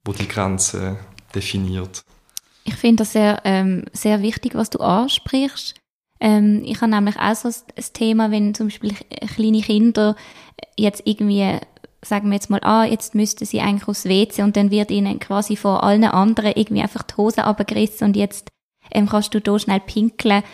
[0.05, 0.99] wo die Grenze
[1.35, 2.05] definiert.
[2.64, 5.75] Ich finde das sehr, ähm, sehr wichtig, was du ansprichst.
[6.20, 8.94] Ähm, ich habe nämlich auch so ein Thema, wenn zum Beispiel
[9.35, 10.14] kleine Kinder
[10.79, 11.59] jetzt irgendwie,
[12.03, 15.18] sagen wir jetzt mal, ah, jetzt müssten sie eigentlich aufs WC und dann wird ihnen
[15.18, 18.48] quasi von allen anderen irgendwie einfach die Hose abgerissen und jetzt
[18.92, 20.44] ähm, kannst du da schnell pinkeln.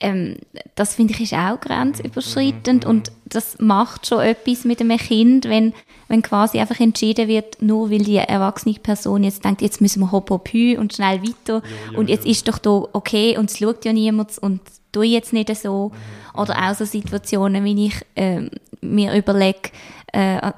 [0.00, 0.36] Ähm,
[0.74, 5.74] das finde ich ist auch grenzüberschreitend und das macht schon etwas mit einem Kind, wenn
[6.08, 10.10] wenn quasi einfach entschieden wird, nur weil die erwachsene Person jetzt denkt, jetzt müssen wir
[10.10, 12.32] hopp, hopp, hü und schnell weiter ja, ja, und jetzt ja.
[12.32, 14.60] ist doch da okay und es schaut ja niemand und
[14.90, 15.90] tu jetzt nicht so.
[15.90, 16.40] Mhm.
[16.40, 18.48] Oder auch so Situationen, wie ich äh,
[18.80, 19.70] mir überlege,
[20.12, 20.52] äh,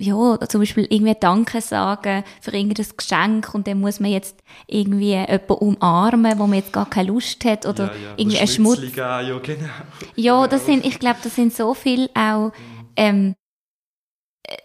[0.00, 5.14] ja, zum Beispiel irgendwie Danke sagen für irgendein Geschenk und dann muss man jetzt irgendwie
[5.14, 8.14] jemanden umarmen, wo man jetzt gar keine Lust hat oder ja, ja.
[8.16, 8.80] irgendwie ein Schmutz.
[8.94, 9.68] Ja, genau.
[10.14, 12.52] ja, das sind, ich glaube, das sind so viel auch,
[12.96, 13.34] ähm,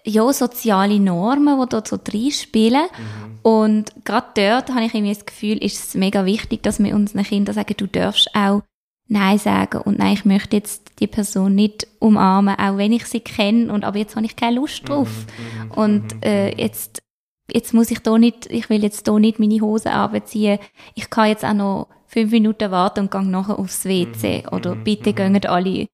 [0.05, 2.83] ja, soziale Normen, die dort so reinspielen.
[2.83, 3.39] Mhm.
[3.41, 7.23] Und gerade dort habe ich irgendwie das Gefühl, ist es mega wichtig, dass wir unseren
[7.23, 8.61] Kindern sagen, du darfst auch
[9.07, 13.19] Nein sagen und nein, ich möchte jetzt die Person nicht umarmen, auch wenn ich sie
[13.19, 15.09] kenne und aber jetzt habe ich keine Lust drauf.
[15.09, 15.65] Mhm.
[15.65, 16.59] mhm und mhm, äh, mhm.
[16.59, 17.03] jetzt
[17.51, 20.59] jetzt muss ich da nicht, ich will jetzt da nicht meine Hose anziehen.
[20.95, 25.13] Ich kann jetzt auch noch fünf Minuten warten und gehe nachher aufs WC oder bitte
[25.13, 25.87] gehen alle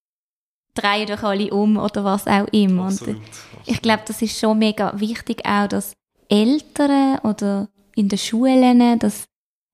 [0.75, 2.85] drehen doch alle um oder was auch immer.
[2.85, 3.23] Absolut, und
[3.65, 5.93] ich glaube, das ist schon mega wichtig auch, dass
[6.29, 9.25] Eltern oder in den Schulen, dass,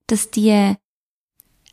[0.07, 0.75] dass die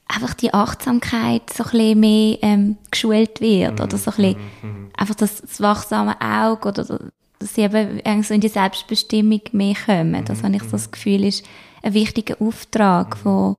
[0.06, 4.68] einfach die Achtsamkeit so ein bisschen mehr ähm, geschult wird oder so ein bisschen mhm,
[4.68, 4.90] mhm, mhm.
[4.96, 7.10] einfach das, das wachsame Auge oder
[7.42, 10.24] dass sie eben so in die Selbstbestimmung mehr kommen.
[10.24, 11.44] Das habe ich so das Gefühl, ist
[11.82, 13.56] ein wichtiger Auftrag, mhm.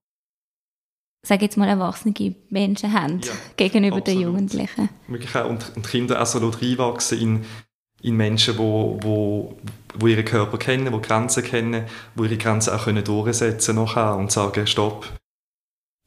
[1.25, 4.08] sage jetzt mal, erwachsene Menschen haben ja, gegenüber absolut.
[4.08, 4.89] den Jugendlichen.
[5.08, 7.45] Wirklich auch, und, und Kinder auch so reinwachsen in,
[8.01, 9.58] in Menschen, wo, wo,
[9.95, 14.32] wo ihre Körper kennen, wo Grenzen kennen, wo ihre Grenzen auch können durchsetzen nachher und
[14.32, 15.12] sagen, stopp,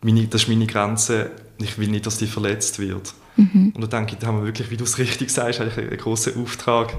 [0.02, 3.14] meine, das ist meine Grenze, ich will nicht, dass die verletzt wird.
[3.36, 3.72] Mhm.
[3.74, 5.96] Und da denke ich, da haben wir wirklich, wie du es richtig sagst, eigentlich einen,
[5.96, 6.98] grossen Auftrag,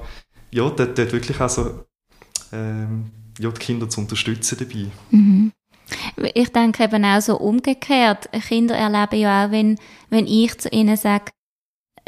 [0.52, 1.84] ja, dort, dort wirklich auch so,
[2.52, 4.88] ähm, ja, die Kinder zu unterstützen dabei.
[5.12, 5.52] Mhm.
[6.34, 8.30] Ich denke eben auch so umgekehrt.
[8.48, 9.78] Kinder erleben ja auch, wenn,
[10.10, 11.32] wenn ich zu ihnen sage,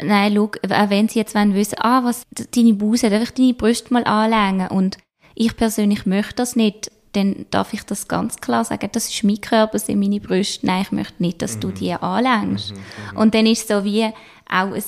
[0.02, 3.54] nein, schau, auch wenn sie jetzt wollen wissen, ah, was, deine Busen, darf ich deine
[3.54, 4.68] Brüste mal anlängen?
[4.68, 4.98] Und
[5.34, 9.40] ich persönlich möchte das nicht, dann darf ich das ganz klar sagen, das ist mein
[9.40, 11.60] Körper, das sind meine Brüste, nein, ich möchte nicht, dass mhm.
[11.60, 12.72] du die anlängst.
[12.72, 14.82] Mhm, mhm, Und dann ist so wie auch ein,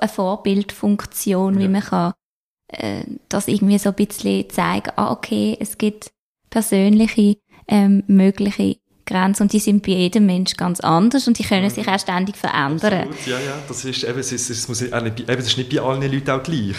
[0.00, 1.60] eine Vorbildfunktion, ja.
[1.60, 2.12] wie man kann
[2.68, 6.10] äh, das irgendwie so ein bisschen zeigen, ah, okay, es gibt
[6.50, 7.36] persönliche,
[7.68, 11.70] ähm, mögliche Grenzen und die sind bei jedem Mensch ganz anders und die können mhm.
[11.70, 13.08] sich auch ständig verändern.
[13.08, 15.80] Absolut, ja, ja, das ist eben, es ist, es muss eben, es ist nicht bei
[15.80, 16.76] allen Leuten auch gleich.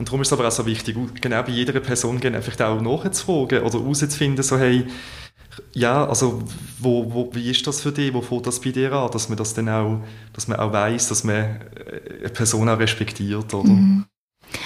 [0.00, 3.60] Und darum ist es aber auch so wichtig, genau bei jeder Person einfach auch nachzufragen
[3.60, 4.86] oder herauszufinden, so, hey,
[5.74, 6.42] ja, also,
[6.78, 8.14] wo, wo, wie ist das für dich?
[8.14, 9.10] Wo fängt das bei dir an?
[9.10, 10.00] Dass man das dann auch,
[10.32, 11.60] dass man auch weiss, dass man äh,
[12.20, 13.68] eine Person auch respektiert, oder?
[13.68, 14.06] Mhm.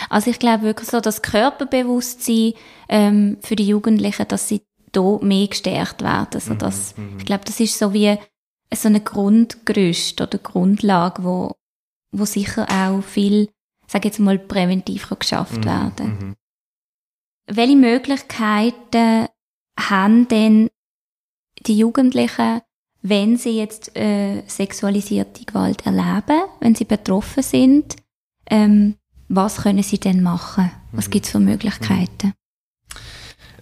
[0.09, 2.53] Also ich glaube wirklich so, das Körperbewusstsein
[2.89, 6.35] ähm, für die Jugendlichen, dass sie da mehr gestärkt werden.
[6.35, 7.17] Also das, mhm.
[7.19, 8.17] ich glaube, das ist so wie
[8.73, 11.57] so eine Grundgerüst oder Grundlage, wo,
[12.13, 13.49] wo sicher auch viel,
[13.95, 15.65] sage jetzt mal, präventiv geschafft mhm.
[15.65, 16.07] werden.
[16.07, 16.37] Mhm.
[17.47, 19.29] Welche Möglichkeiten
[19.79, 20.69] haben denn
[21.61, 22.61] die Jugendlichen,
[23.03, 27.97] wenn sie jetzt äh, sexualisierte Gewalt erleben, wenn sie betroffen sind,
[28.51, 28.97] ähm,
[29.29, 30.73] was können sie denn machen?
[30.91, 31.11] Was mhm.
[31.13, 32.33] gibt es für Möglichkeiten?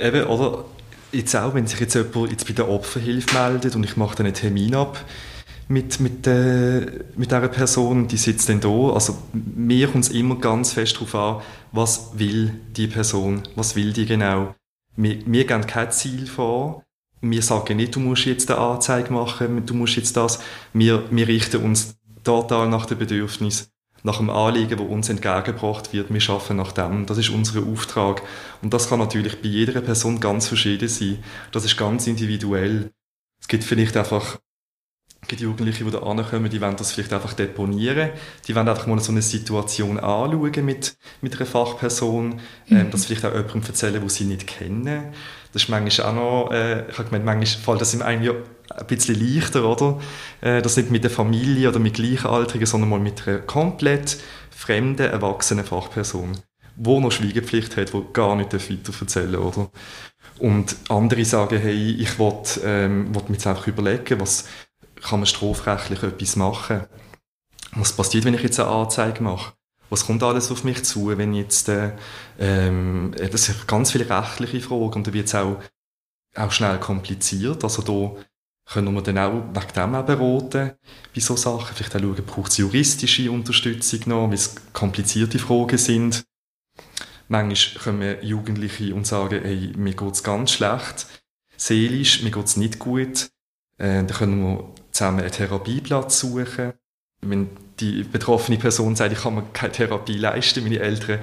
[0.01, 0.65] Eben, oder
[1.13, 4.27] jetzt auch, wenn sich jetzt jemand jetzt bei der Opferhilfe meldet und ich mache dann
[4.27, 5.05] einen Termin ab
[5.69, 6.81] mit, mit, äh,
[7.17, 11.43] mit dieser Person, die sitzt dann da, also mir kommt immer ganz fest darauf an,
[11.73, 14.55] was will die Person, was will die genau.
[14.97, 16.85] Wir, wir geben kein Ziel vor,
[17.21, 20.41] wir sagen nicht, du musst jetzt eine Anzeige machen, du musst jetzt das,
[20.73, 21.95] wir, wir richten uns
[22.25, 23.73] total nach den Bedürfnissen
[24.03, 26.13] nach dem Anliegen, wo uns entgegengebracht wird.
[26.13, 27.07] Wir schaffen nach dem.
[27.07, 28.23] Das ist unser Auftrag.
[28.61, 31.23] Und das kann natürlich bei jeder Person ganz verschieden sein.
[31.53, 32.91] Das ist ganz individuell.
[33.41, 34.39] Es gibt vielleicht einfach
[35.33, 38.11] gibt Jugendliche, die da ankommen, die wollen das vielleicht einfach deponieren.
[38.47, 42.91] Die wollen einfach mal so eine Situation anschauen mit, mit einer Fachperson, ähm, mhm.
[42.91, 45.05] das vielleicht auch jemandem erzählen, wo sie nicht kennen.
[45.53, 48.35] Das ist manchmal auch noch, äh, ich habe gemeint, manchmal fällt das eigentlich
[48.71, 50.01] ein bisschen leichter, oder?
[50.43, 54.19] Äh, das nicht mit der Familie oder mit Gleichaltrigen, sondern mal mit einer komplett
[54.51, 56.33] fremden, erwachsenen Fachperson,
[56.77, 59.71] wo noch Schweigepflicht hat, wo gar nicht weiter erzählen oder?
[60.39, 64.45] Und andere sagen, hey, ich will, ähm, will mir jetzt einfach überlegen, was,
[65.03, 66.87] kann man strafrechtlich etwas machen?
[67.75, 69.55] Was passiert, wenn ich jetzt eine Anzeige mache?
[69.91, 71.93] Was kommt alles auf mich zu, wenn jetzt, äh,
[72.39, 75.59] ähm, das sind ganz viele rechtliche Fragen und da wird es auch,
[76.35, 77.63] auch schnell kompliziert.
[77.63, 78.23] Also da
[78.65, 80.77] können wir dann auch wegen dem auch beraten
[81.15, 81.75] bei so Sachen.
[81.75, 86.25] Vielleicht auch schauen, braucht es juristische Unterstützung noch, weil es komplizierte Fragen sind.
[87.29, 91.07] Manchmal kommen Jugendliche und sagen, hey, mir geht's ganz schlecht,
[91.57, 93.31] seelisch, mir geht's nicht gut.
[93.79, 96.73] Äh, dann können wir zusammen einen Therapieplatz suchen.
[97.23, 101.19] Wenn die betroffene Person sagt, ich kann mir keine Therapie leisten, meine Eltern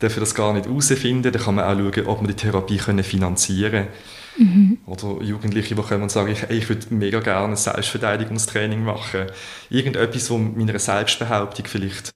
[0.00, 3.02] dürfen das gar nicht herausfinden, dann kann man auch schauen, ob man die Therapie können
[3.02, 3.88] finanzieren
[4.36, 4.78] mhm.
[4.86, 9.26] Oder Jugendliche, die kommen und sagen, ich, ich würde mega gerne ein Selbstverteidigungstraining machen.
[9.70, 12.10] Irgendetwas, wo meiner Selbstbehauptung vielleicht,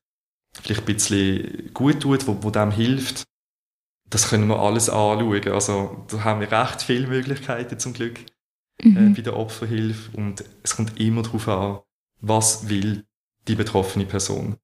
[0.62, 3.24] vielleicht ein bisschen gut tut, wo, wo dem hilft.
[4.08, 5.48] Das können wir alles anschauen.
[5.48, 8.20] Also da haben wir recht viele Möglichkeiten zum Glück
[8.82, 9.12] mhm.
[9.12, 11.78] äh, bei der Opferhilfe und es kommt immer darauf an,
[12.20, 13.04] was will
[13.48, 14.56] die betroffene Person.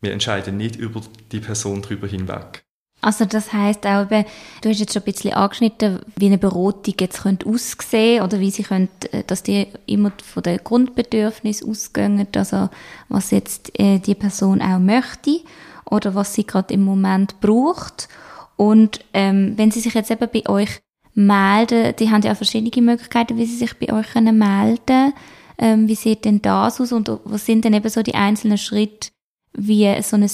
[0.00, 1.02] Wir entscheiden nicht über
[1.32, 2.64] die Person drüber hinweg.
[3.02, 4.26] Also das heißt auch, eben,
[4.60, 8.50] du hast jetzt schon ein bisschen angeschnitten, wie eine Beratung jetzt könnte aussehen oder wie
[8.50, 12.68] sie könnte, äh, dass die immer von den Grundbedürfnissen ausgehen, also
[13.08, 15.40] was jetzt äh, die Person auch möchte
[15.86, 18.08] oder was sie gerade im Moment braucht.
[18.56, 20.82] Und ähm, wenn sie sich jetzt eben bei euch
[21.26, 21.94] melden.
[21.98, 25.12] Die haben ja verschiedene Möglichkeiten, wie sie sich bei euch können melden
[25.58, 29.10] ähm, Wie sieht denn das aus und was sind denn eben so die einzelnen Schritte,
[29.52, 30.28] wie so ein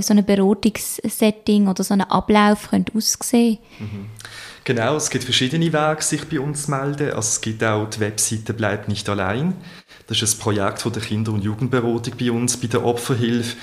[0.00, 4.06] so ein Beratungssetting oder so ein Ablauf könnte aussehen mhm.
[4.64, 7.08] Genau, es gibt verschiedene Wege, sich bei uns zu melden.
[7.08, 9.54] Also es gibt auch die Webseite «Bleibt nicht allein».
[10.06, 13.56] Das ist ein Projekt von der Kinder- und Jugendberatung bei uns, bei der Opferhilfe,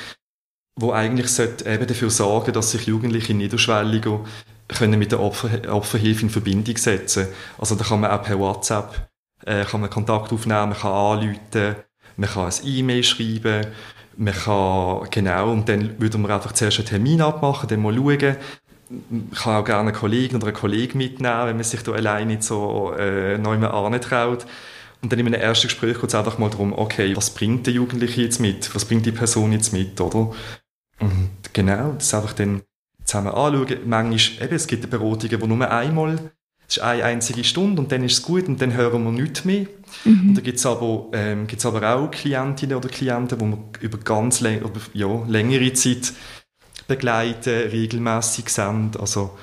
[0.75, 4.25] wo eigentlich eben dafür sorgen dass sich Jugendliche niederschwelliger
[4.69, 7.27] können mit der Opfer, Opferhilfe in Verbindung setzen.
[7.57, 9.09] Also da kann man auch per WhatsApp
[9.45, 11.75] äh, kann man Kontakt aufnehmen, man kann anrufen,
[12.17, 13.67] man kann ein E-Mail schreiben,
[14.17, 18.35] man kann, genau, und dann würde man einfach zuerst einen Termin abmachen, dann mal schauen,
[18.89, 22.25] man kann auch gerne einen Kollegen oder einen Kollegen mitnehmen, wenn man sich da alleine
[22.25, 24.45] nicht so äh, neu mehr antraut.
[25.01, 27.73] Und dann in einem ersten Gespräch geht es einfach mal darum, okay, was bringt der
[27.73, 28.73] Jugendliche jetzt mit?
[28.75, 30.31] Was bringt die Person jetzt mit, oder?
[30.99, 32.63] Und genau, das ist einfach dann
[33.09, 33.79] zusammen anschauen.
[33.85, 36.31] Manchmal, eben, es gibt Beratungen, die nur einmal,
[36.67, 39.43] es ist eine einzige Stunde und dann ist es gut und dann hören wir nichts
[39.43, 39.65] mehr.
[40.05, 40.29] Mhm.
[40.29, 43.97] Und da gibt es aber, ähm, gibt's aber auch Klientinnen oder Klienten, die wir über
[43.97, 46.13] ganz läng über, ja, längere Zeit
[46.87, 48.99] begleiten, regelmäßig sind.
[48.99, 49.37] Also,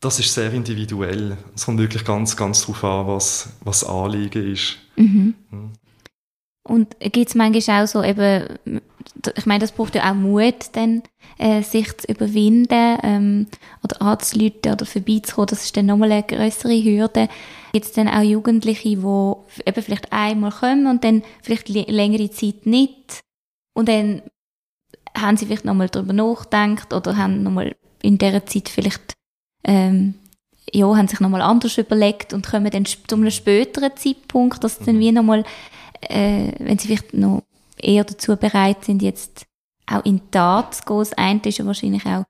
[0.00, 1.38] das ist sehr individuell.
[1.54, 4.78] Es kommt wirklich ganz, ganz darauf an, was, was Anliegen ist.
[4.96, 5.34] Mhm.
[5.50, 5.72] Mhm.
[6.70, 8.60] Und gibt es manchmal auch so eben,
[9.36, 11.02] ich meine, das braucht ja auch Mut, dann,
[11.36, 13.48] äh, sich zu überwinden, ähm,
[13.82, 15.48] oder anzuleuten oder vorbeizukommen.
[15.48, 17.28] Das ist dann nochmal eine größere Hürde.
[17.72, 22.66] Gibt es dann auch Jugendliche, die eben vielleicht einmal kommen und dann vielleicht längere Zeit
[22.66, 23.18] nicht.
[23.74, 24.22] Und dann
[25.18, 29.14] haben sie vielleicht nochmal darüber nachgedacht oder haben nochmal in dieser Zeit vielleicht,
[29.64, 30.14] ähm,
[30.72, 35.00] ja, haben sich nochmal anders überlegt und kommen dann zu einem späteren Zeitpunkt, dass dann
[35.00, 35.42] wie nochmal
[36.02, 37.42] äh, wenn sie vielleicht noch
[37.76, 39.46] eher dazu bereit sind, jetzt
[39.86, 40.98] auch in Tat zu gehen.
[40.98, 42.24] Das eine ist ja wahrscheinlich auch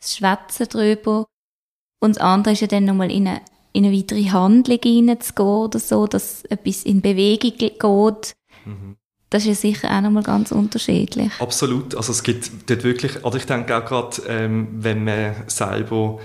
[0.00, 1.26] das Schwätzen drüber.
[2.00, 3.40] Und das andere ist ja dann nochmal in eine,
[3.72, 8.36] in eine weitere Handlung hineinzugehen oder so, dass etwas in Bewegung geht.
[8.64, 8.96] Mhm.
[9.30, 11.32] Das ist ja sicher auch nochmal ganz unterschiedlich.
[11.40, 11.94] Absolut.
[11.96, 16.20] Also es gibt dort wirklich, oder ich denke auch gerade, ähm, wenn man selber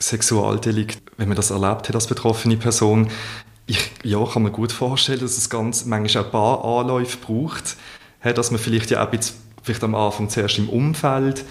[0.00, 3.08] Sexualdelikt, wenn man das erlebt hat als betroffene Person,
[3.70, 7.76] ich ja, kann mir gut vorstellen, dass es ganz manchmal auch ein paar Anläufe braucht,
[8.22, 11.44] dass man vielleicht ja auch jetzt, vielleicht am Anfang zuerst im Umfeld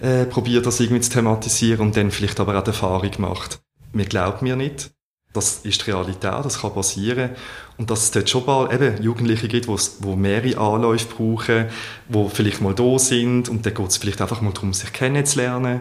[0.00, 3.60] äh, probiert, das irgendwie zu thematisieren und dann vielleicht aber auch die Erfahrung macht.
[3.92, 4.90] Mir glaubt mir nicht.
[5.32, 7.30] Das ist die Realität, das kann passieren.
[7.78, 11.68] Und dass es dort schon mal eben Jugendliche gibt, die mehrere Anläufe brauchen,
[12.06, 15.80] die vielleicht mal da sind und dann geht es vielleicht einfach mal darum, sich kennenzulernen.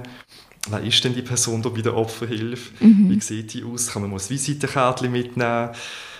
[0.69, 2.71] Wer ist denn die Person da bei der Opferhilfe?
[2.83, 3.09] Mhm.
[3.09, 3.87] Wie sieht die aus?
[3.87, 5.69] Kann man mal ein Visitenkärtchen mitnehmen?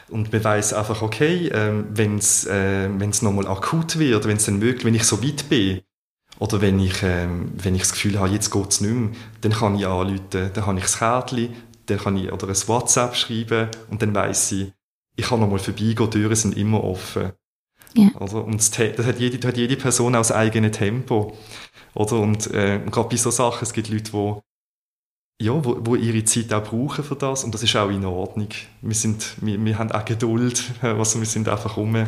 [0.09, 4.61] Und man weiss einfach, okay, äh, wenn es äh, nochmal akut wird, wenn es dann
[4.61, 5.81] wirklich, wenn ich so weit bin,
[6.39, 9.53] oder wenn ich, äh, wenn ich das Gefühl habe, jetzt geht es nicht mehr, dann
[9.53, 11.53] kann ich anrufen, dann habe ich das Kärtchen,
[11.85, 14.73] dann kann ich oder ein WhatsApp schreiben und dann weiss ich,
[15.15, 17.31] ich kann nochmal vorbeigehen, die Türen sind immer offen.
[17.93, 18.09] Ja.
[18.19, 21.37] Also, und das, das, hat jede, das hat jede Person auch das eigene Tempo.
[21.93, 22.19] Oder?
[22.19, 24.41] Und äh, gerade bei so Sachen, es gibt Leute, die
[25.41, 28.49] ja, wo, wo ihre Zeit auch brauchen für das und das ist auch in Ordnung.
[28.81, 32.07] Wir, sind, wir, wir haben auch Geduld, also wir sind einfach rum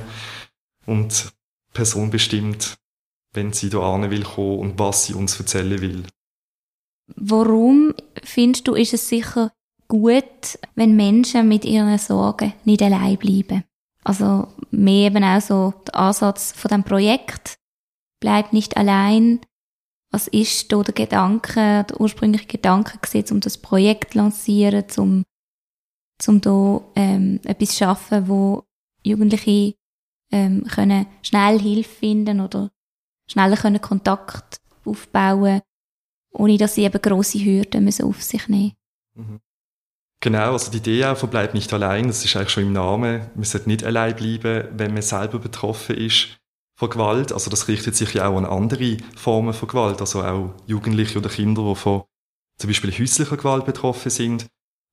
[0.85, 1.33] und
[1.69, 2.77] die Person bestimmt,
[3.33, 6.03] wenn sie da will kommen und was sie uns erzählen will.
[7.15, 7.93] Warum
[8.23, 9.51] findest du, ist es sicher
[9.87, 13.63] gut, wenn Menschen mit ihren Sorgen nicht allein bleiben?
[14.03, 17.55] Also mehr eben auch so der Ansatz von dem Projekt.
[18.19, 19.39] Bleib nicht allein.
[20.13, 25.23] Was ist da der Gedanke, der ursprüngliche Gedanke gewesen, um das Projekt zu lancieren, um,
[26.27, 28.63] um da ähm, etwas zu schaffen, wo
[29.03, 29.73] Jugendliche
[30.31, 32.69] ähm, können schnell Hilfe finden oder
[33.27, 35.61] schneller können Kontakt aufbauen,
[36.31, 38.73] ohne dass sie eben grosse Hürden müssen auf sich nehmen.
[39.15, 39.39] Mhm.
[40.21, 43.31] Genau, also die Idee auch von «Bleib nicht allein», das ist eigentlich schon im Namen.
[43.33, 46.37] Man sollte nicht allein bleiben, wenn man selber betroffen ist
[46.75, 47.31] von Gewalt.
[47.31, 51.29] Also das richtet sich ja auch an andere Formen von Gewalt, also auch Jugendliche oder
[51.29, 52.03] Kinder, die von
[52.57, 54.47] zum Beispiel häuslicher Gewalt betroffen sind.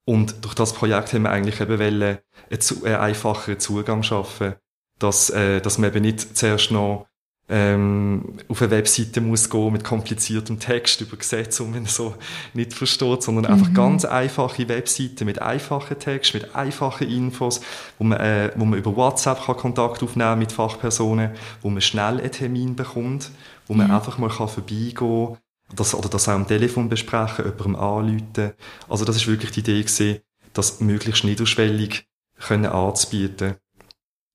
[0.07, 2.19] Und durch das Projekt haben wir eigentlich eben wollen,
[2.51, 4.55] einen einfacheren Zugang schaffen,
[4.99, 7.07] dass, äh, dass man eben nicht zuerst noch
[7.51, 12.15] ähm, auf eine Webseite muss gehen mit kompliziertem Text über Gesetze, und man so
[12.55, 13.51] nicht versteht, sondern mhm.
[13.53, 17.61] einfach ganz einfache Webseiten mit einfachen Text, mit einfachen Infos,
[17.99, 22.19] wo man, äh, wo man über WhatsApp kann Kontakt aufnehmen mit Fachpersonen, wo man schnell
[22.19, 23.31] einen Termin bekommt,
[23.67, 23.97] wo man ja.
[23.97, 25.37] einfach mal kann vorbeigehen
[25.75, 28.53] das, oder das auch am Telefon besprechen, jemandem anrufen.
[28.89, 30.21] Also das ist wirklich die Idee gewesen,
[30.53, 32.07] das möglichst niederschwellig
[32.39, 33.57] können anzubieten.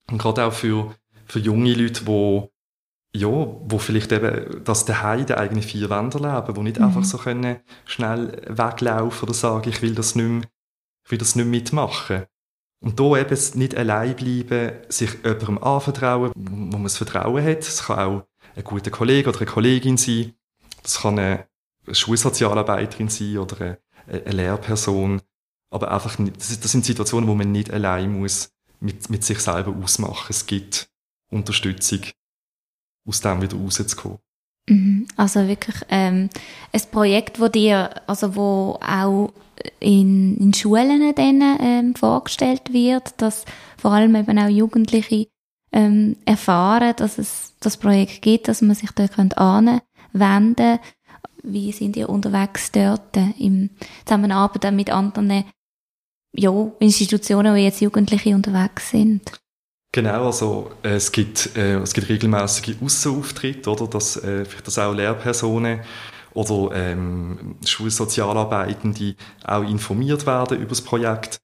[0.09, 0.93] Und gerade auch für,
[1.25, 2.54] für junge Leute, die
[3.15, 6.85] ja, wo vielleicht eben das daheim der eigene vier Wände leben, wo nicht mhm.
[6.85, 10.43] einfach so können schnell weglaufen oder sagen, ich will das nicht mehr,
[11.05, 12.25] ich will das nicht mitmachen.
[12.81, 17.59] Und da eben nicht allein bleiben, sich jemandem anvertrauen, wo man das Vertrauen hat.
[17.59, 20.33] Es kann auch ein guter Kollege oder eine Kollegin sein.
[20.83, 21.47] Das kann eine
[21.89, 25.21] Schulsozialarbeiterin sein oder eine, eine Lehrperson.
[25.71, 28.51] Aber einfach nicht, das sind Situationen, wo man nicht allein muss
[28.81, 30.27] mit, mit sich selber ausmachen.
[30.29, 30.89] Es gibt
[31.31, 32.01] Unterstützung
[33.05, 34.19] aus dem wieder rauszukommen.
[34.67, 35.07] Mhm.
[35.15, 36.29] Also wirklich ähm,
[36.71, 39.31] ein Projekt, wo dir, also wo auch
[39.79, 43.45] in, in Schulen dann, ähm, vorgestellt wird, dass
[43.77, 45.27] vor allem eben auch Jugendliche
[45.71, 49.81] ähm, erfahren, dass es das Projekt gibt, dass man sich dort anwenden
[50.13, 50.79] kann.
[51.43, 53.69] Wie sind ihr unterwegs dort im
[54.05, 55.43] Zusammenarbeit mit anderen
[56.33, 59.31] ja, Institutionen, wo jetzt Jugendliche unterwegs sind?
[59.95, 64.77] Genau, also äh, es gibt äh, es gibt regelmäßige Aussenauftritte, oder dass äh, vielleicht das
[64.77, 65.79] auch Lehrpersonen
[66.33, 71.39] oder ähm, Schulsozialarbeitende auch informiert werden über das Projekt.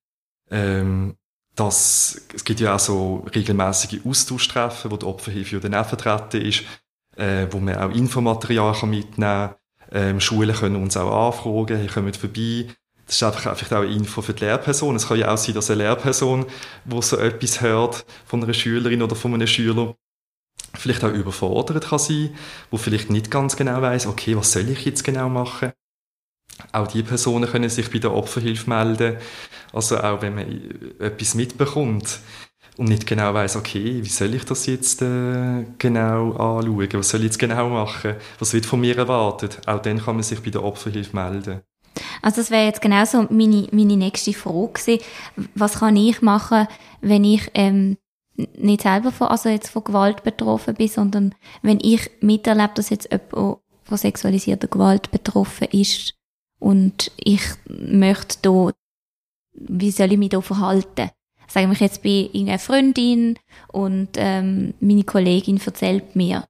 [0.49, 1.15] Ähm,
[1.55, 6.63] das, es gibt ja auch so regelmäßige Austauschtreffen, wo die Opferhilfe dann auch vertreten ist,
[7.15, 9.55] äh, wo man auch Infomaterial kann mitnehmen kann.
[9.93, 12.67] Ähm, Schulen können uns auch anfragen, hey, kommt vorbei,
[13.11, 14.95] das ist einfach, einfach auch eine Info für die Lehrperson.
[14.95, 16.45] Es kann ja auch sein, dass eine Lehrperson,
[16.85, 19.97] wo so etwas hört von einer Schülerin oder von einem Schüler,
[20.75, 22.33] vielleicht auch überfordert kann sein,
[22.69, 25.73] wo vielleicht nicht ganz genau weiß, okay, was soll ich jetzt genau machen?
[26.71, 29.17] Auch die Personen können sich bei der Opferhilfe melden.
[29.73, 32.19] Also auch wenn man etwas mitbekommt
[32.77, 36.87] und nicht genau weiß, okay, wie soll ich das jetzt äh, genau anschauen?
[36.93, 38.15] Was soll ich jetzt genau machen?
[38.39, 39.59] Was wird von mir erwartet?
[39.67, 41.61] Auch dann kann man sich bei der Opferhilfe melden.
[42.21, 45.03] Also das wäre jetzt genau so meine, meine nächste Frage gewesen.
[45.55, 46.67] Was kann ich machen,
[47.01, 47.97] wenn ich ähm,
[48.35, 53.11] nicht selber von, also jetzt von Gewalt betroffen bin, sondern wenn ich miterlebe, dass jetzt
[53.11, 56.13] jemand von sexualisierter Gewalt betroffen ist
[56.59, 58.71] und ich möchte da
[59.53, 61.09] wie soll ich mich da verhalten?
[61.47, 63.37] Sagen wir jetzt bei irgendeiner Freundin
[63.71, 66.45] und ähm, meine Kollegin erzählt mir,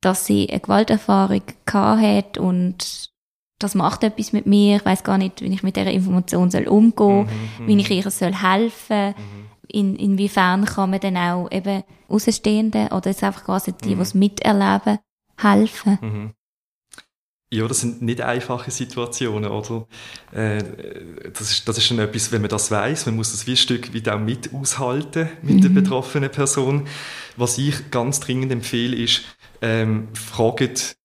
[0.00, 3.10] dass sie eine Gewalterfahrung gehabt hat und
[3.58, 4.76] das macht etwas mit mir.
[4.76, 7.90] Ich weiß gar nicht, wie ich mit dieser Information soll umgehen soll, mhm, wie ich
[7.90, 9.24] ihr soll helfen soll.
[9.24, 9.46] Mhm.
[9.68, 13.96] In, inwiefern kann man dann auch eben Außenstehenden oder jetzt einfach quasi die, mhm.
[13.96, 14.98] die es miterleben,
[15.36, 15.98] helfen.
[16.00, 16.32] Mhm.
[17.52, 19.86] Ja, das sind nicht einfache Situationen, oder?
[20.32, 20.62] Äh,
[21.32, 23.56] das, ist, das ist schon etwas, wenn man das weiß, man muss das wie ein
[23.56, 25.60] Stück weit auch mit aushalten mit mhm.
[25.62, 26.88] der betroffenen Person.
[27.36, 29.22] Was ich ganz dringend empfehle, ist,
[29.62, 30.96] ähm, fragt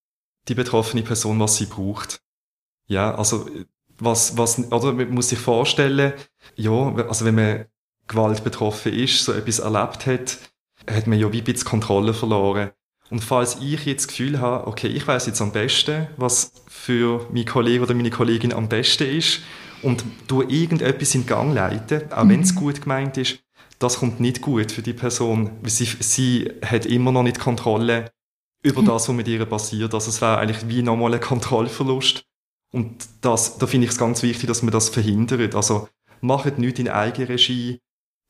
[0.47, 2.21] die betroffene Person, was sie braucht.
[2.91, 3.45] Ja, also,
[3.99, 6.11] was, was, oder man muss sich vorstellen,
[6.57, 7.65] ja, also wenn man
[8.07, 10.39] Gewalt betroffen ist, so etwas erlebt hat,
[10.89, 12.71] hat man ja wie ein bisschen Kontrolle verloren.
[13.09, 17.25] Und falls ich jetzt das Gefühl habe, okay, ich weiß jetzt am besten, was für
[17.31, 19.39] meinen Kollegen oder meine Kollegin am besten ist
[19.83, 22.29] und du irgendetwas in Gang leiten, auch mhm.
[22.29, 23.39] wenn es gut gemeint ist,
[23.79, 25.51] das kommt nicht gut für die Person.
[25.63, 28.11] Sie, sie hat immer noch nicht Kontrolle
[28.63, 28.87] über mhm.
[28.87, 29.93] das, was mit ihr passiert.
[29.93, 32.25] Also es wäre eigentlich wie nochmal ein Kontrollverlust.
[32.71, 35.55] Und das, da finde ich es ganz wichtig, dass man das verhindert.
[35.55, 35.89] Also
[36.21, 37.81] macht nichts in Eigenregie,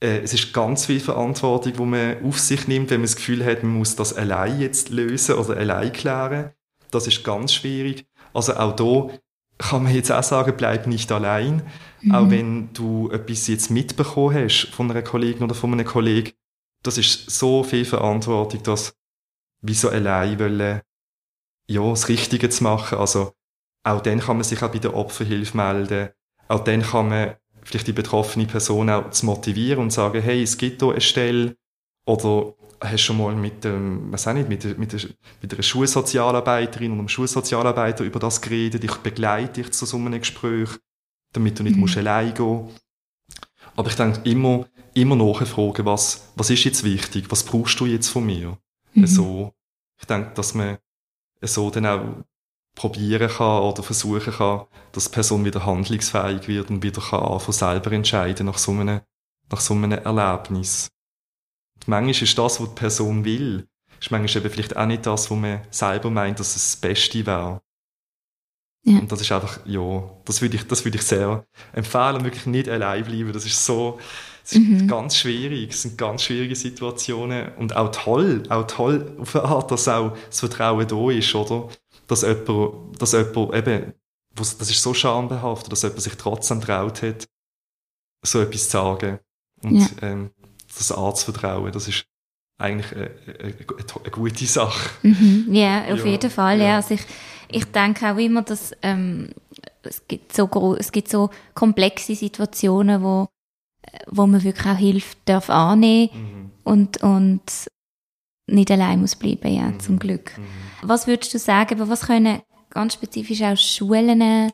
[0.02, 3.46] äh, es ist ganz viel Verantwortung, die man auf sich nimmt, wenn man das Gefühl
[3.46, 6.52] hat, man muss das allein jetzt lösen oder allein klären.
[6.89, 8.06] Das ist ganz schwierig.
[8.34, 9.16] Also auch da
[9.58, 11.64] kann man jetzt auch sagen, bleib nicht allein.
[12.02, 12.16] Mhm.
[12.16, 16.32] Auch wenn du etwas jetzt mitbekommen hast von einer Kollegin oder von einem Kollegen,
[16.84, 18.96] das ist so viel Verantwortung, dass
[19.62, 20.82] wie so allein wollen,
[21.68, 22.98] ja, das Richtige zu machen.
[22.98, 23.34] Also
[23.84, 26.09] auch dann kann man sich auch bei der Opferhilfe melden.
[26.47, 30.57] Auch dann kann man vielleicht die betroffene Person auch zu motivieren und sagen, hey, es
[30.57, 31.55] gibt hier eine Stelle
[32.05, 35.01] oder hast du schon mal mit dem, was auch nicht, mit, mit, der,
[35.41, 40.19] mit einer Schulsozialarbeiterin und einem Schulsozialarbeiter über das geredet, ich begleite dich zu so einem
[40.19, 40.69] Gespräch,
[41.34, 41.82] damit du nicht mhm.
[41.82, 42.69] musst allein gehen
[43.75, 48.09] Aber ich denke immer, immer nachfragen, was, was ist jetzt wichtig, was brauchst du jetzt
[48.09, 48.57] von mir?
[48.93, 49.07] Mhm.
[49.07, 49.53] So,
[49.99, 50.77] ich denke, dass man
[51.41, 52.23] so dann auch
[52.76, 57.53] probieren kann oder versuchen kann, dass die Person wieder handlungsfähig wird und wieder kann anfangen,
[57.53, 59.01] selber entscheiden nach so einem,
[59.49, 60.89] nach so einem Erlebnis.
[61.76, 63.67] Und manchmal ist das, was die Person will,
[63.99, 67.26] ist manchmal eben vielleicht auch nicht das, was man selber meint, dass es das Beste
[67.26, 67.61] wäre.
[68.84, 68.97] Ja.
[68.97, 72.67] Und das ist einfach, ja, das würde ich, das würde ich sehr empfehlen, wirklich nicht
[72.67, 73.32] allein bleiben.
[73.32, 73.99] Das ist so,
[74.43, 74.88] es ist mhm.
[74.88, 75.72] ganz schwierig.
[75.72, 77.53] Es sind ganz schwierige Situationen.
[77.57, 81.69] Und auch toll, auch toll auf eine Art, dass auch das Vertrauen da ist, oder?
[82.12, 83.93] Dass jemand, dass jemand eben,
[84.36, 87.26] das ist so schambehaftet, dass jemand sich trotzdem traut hat,
[88.22, 89.20] so etwas zu sagen.
[89.64, 89.88] Und ja.
[90.01, 90.32] ähm,
[90.68, 92.05] das Arztvertrauen, das ist
[92.57, 94.89] eigentlich eine, eine, eine gute Sache.
[95.03, 95.47] Mhm.
[95.51, 96.59] Ja, auf ja, jeden Fall.
[96.59, 96.66] Ja.
[96.66, 96.76] ja.
[96.78, 97.05] Also ich,
[97.47, 99.30] ich denke auch immer, dass ähm,
[99.84, 103.30] es, gibt so es gibt so komplexe Situationen, wo,
[104.07, 106.51] wo man wirklich auch Hilfe darf annehmen mhm.
[106.64, 107.41] und, und
[108.52, 109.80] nicht allein muss bleiben, ja, mhm.
[109.80, 110.38] zum Glück.
[110.38, 110.43] Mhm.
[110.84, 114.52] Was würdest du sagen, aber was können ganz spezifisch auch Schulen,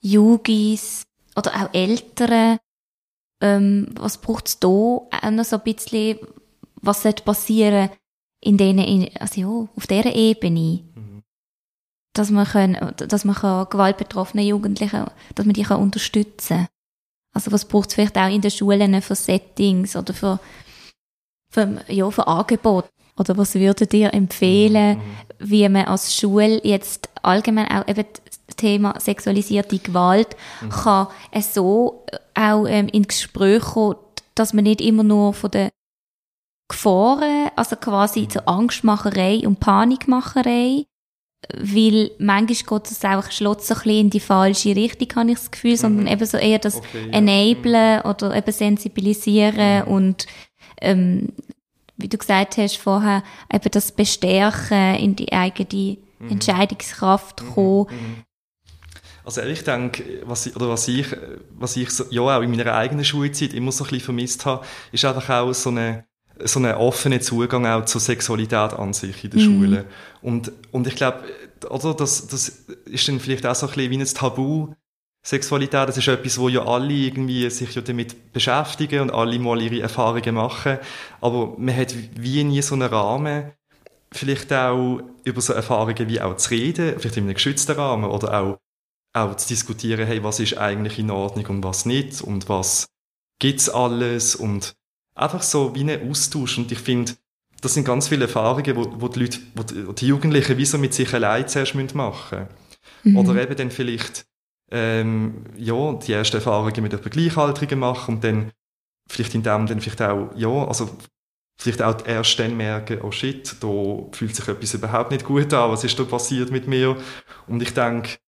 [0.00, 1.04] Jugis
[1.36, 2.58] oder auch Eltern,
[3.40, 6.18] ähm, was braucht es da auch noch so ein bisschen,
[6.76, 7.90] was sollte passieren
[8.40, 10.84] in denen, also ja, auf dieser Ebene?
[10.94, 11.22] Mhm.
[12.14, 16.66] Dass man können, dass man kann gewaltbetroffene Jugendliche, dass man die kann unterstützen
[17.32, 20.40] Also was braucht es vielleicht auch in den Schulen für Settings oder für,
[21.50, 22.88] für, ja, für Angebote?
[23.18, 25.02] Oder was würdet ihr empfehlen, mhm.
[25.38, 28.04] wie man als Schule jetzt allgemein auch eben
[28.46, 30.70] das Thema sexualisierte Gewalt mhm.
[30.70, 31.08] kann
[31.40, 32.04] so
[32.34, 33.96] auch ähm, in Gespräch kommen,
[34.34, 35.70] dass man nicht immer nur von den
[36.68, 38.30] Gefahren, also quasi mhm.
[38.30, 40.84] zur Angstmacherei und Panikmacherei,
[41.54, 45.38] weil manchmal geht es auch schlotzt so ein bisschen in die falsche Richtung, habe ich
[45.38, 46.12] das Gefühl, sondern mhm.
[46.12, 48.04] eben so eher das okay, Enablen ja.
[48.04, 49.92] oder eben Sensibilisieren mhm.
[49.92, 50.26] und
[50.80, 51.32] ähm,
[51.98, 53.22] wie du gesagt hast vorher,
[53.52, 56.30] eben das Bestärken in die eigene mhm.
[56.30, 57.50] Entscheidungskraft mhm.
[57.50, 57.86] kommen.
[57.90, 58.24] Mhm.
[59.24, 61.06] Also ich denke, was ich, oder was ich,
[61.58, 64.64] was ich so, ja auch in meiner eigenen Schulzeit immer so ein bisschen vermisst habe,
[64.90, 66.06] ist einfach auch so eine
[66.44, 69.44] so einen offenen Zugang auch zur Sexualität an sich in der mhm.
[69.44, 69.84] Schule.
[70.22, 71.24] Und, und ich glaube,
[71.68, 72.48] oder das, das
[72.84, 74.68] ist dann vielleicht auch so ein bisschen wie ein Tabu,
[75.28, 79.60] Sexualität, das ist etwas, wo ja alle irgendwie sich ja damit beschäftigen und alle mal
[79.60, 80.78] ihre Erfahrungen machen.
[81.20, 83.52] Aber man hat wie nie so einen Rahmen,
[84.10, 88.40] vielleicht auch über so Erfahrungen wie auch zu reden, vielleicht in einem geschützten Rahmen oder
[88.40, 88.58] auch,
[89.12, 92.86] auch zu diskutieren, hey, was ist eigentlich in Ordnung und was nicht und was
[93.38, 94.76] gibt's alles und
[95.14, 96.56] einfach so wie ein Austausch.
[96.56, 97.12] Und ich finde,
[97.60, 100.94] das sind ganz viele Erfahrungen, wo, wo die Leute, wo die Jugendlichen wie so mit
[100.94, 102.48] sich allein zuerst machen müssen.
[103.02, 103.16] Mhm.
[103.18, 104.24] Oder eben dann vielleicht
[104.70, 108.52] ähm, ja, die ersten Erfahrungen mit etwa Gleichaltrigen machen und dann
[109.08, 110.90] vielleicht in dem dann vielleicht auch, ja, also
[111.58, 113.66] vielleicht auch erst dann merken, oh shit, da
[114.12, 116.96] fühlt sich etwas überhaupt nicht gut an, was ist da passiert mit mir?
[117.46, 118.18] Und ich denke,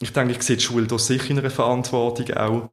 [0.00, 2.70] ich denke, ich sehe die Schule da sicher in einer Verantwortung auch,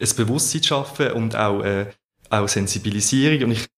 [0.00, 1.90] ein Bewusstsein zu schaffen und auch, äh,
[2.30, 3.44] auch Sensibilisierung.
[3.44, 3.68] Und ich,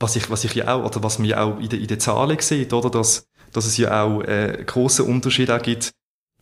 [0.00, 2.00] was ich, was ich ja auch, oder was man ja auch in den, in den
[2.00, 5.92] Zahlen sieht, oder, dass, dass es ja auch, äh, große Unterschiede auch gibt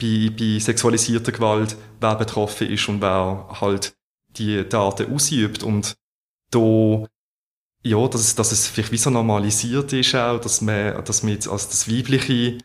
[0.01, 3.95] bei, bei sexualisierter Gewalt, wer betroffen ist und wer halt
[4.36, 5.62] die Daten ausübt.
[5.62, 5.97] Und
[6.51, 7.07] da,
[7.82, 11.32] ja, dass, es, dass es vielleicht wie so normalisiert ist auch, dass man, dass man
[11.32, 12.59] jetzt als das weibliche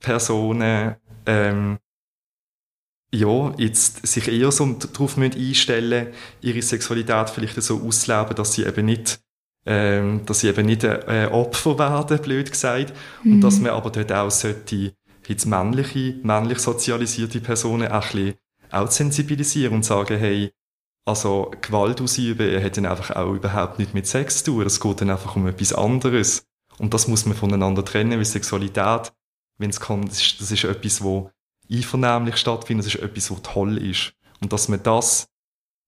[0.00, 1.78] Personen, ähm,
[3.12, 6.08] ja, jetzt sich eher so darauf einstellen
[6.42, 9.20] ihre Sexualität vielleicht so auszuleben, dass sie eben nicht,
[9.64, 13.34] ähm, dass sie eben nicht äh, Opfer werden, blöd gesagt, mhm.
[13.34, 14.92] und dass man aber dort auch sollte,
[15.28, 18.34] jetzt männliche, männlich sozialisierte Personen auch ein
[18.70, 20.52] auch sensibilisieren und sagen, hey,
[21.04, 24.66] also Gewalt ausüben hat dann einfach auch überhaupt nicht mit Sex zu tun.
[24.66, 26.46] Es geht dann einfach um etwas anderes.
[26.78, 29.12] Und das muss man voneinander trennen, weil Sexualität,
[29.56, 31.30] wenn es kommt, das ist, das ist etwas, wo
[31.70, 34.12] einvernehmlich stattfindet, das ist etwas, was toll ist.
[34.40, 35.28] Und dass man das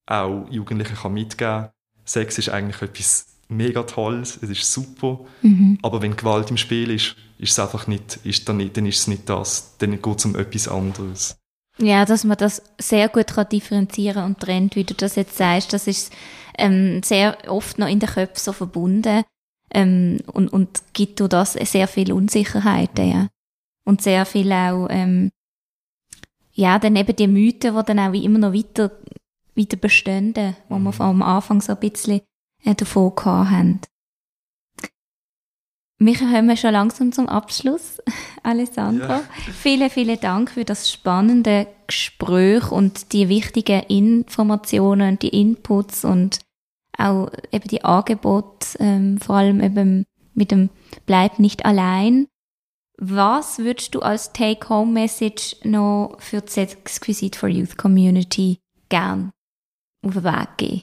[0.07, 1.71] auch Jugendlichen kann mitgeben kann.
[2.05, 5.79] Sex ist eigentlich etwas mega Tolles, es ist super, mhm.
[5.83, 8.99] aber wenn Gewalt im Spiel ist, ist es einfach nicht, ist dann, nicht, dann ist
[8.99, 11.37] es nicht das, dann geht es um etwas anderes.
[11.79, 15.73] Ja, dass man das sehr gut kann differenzieren und trennt, wie du das jetzt sagst,
[15.73, 16.13] das ist
[16.59, 19.23] ähm, sehr oft noch in den Köpfen so verbunden
[19.73, 23.29] ähm, und, und gibt durch das sehr viel Unsicherheiten, ja.
[23.85, 25.31] Und sehr viel auch, ähm,
[26.53, 28.91] ja, dann eben die Mythen, die dann auch immer noch weiter,
[29.55, 30.35] weiter bestehen,
[30.69, 31.01] wo wir mhm.
[31.01, 32.21] am Anfang so ein bisschen
[32.65, 33.81] äh, davon gehabt haben.
[36.01, 38.01] Wir kommen schon langsam zum Abschluss,
[38.45, 39.09] Alessandro.
[39.09, 39.25] Ja.
[39.53, 46.39] Vielen, vielen Dank für das spannende Gespräch und die wichtigen Informationen, die Inputs und
[46.97, 50.71] auch eben die Angebote, ähm, vor allem eben mit dem
[51.07, 52.29] Bleib nicht allein.
[52.97, 59.31] Was würdest du als Take-Home-Message noch für die Exquisite for Youth Community gern
[60.05, 60.83] auf den Weg geben?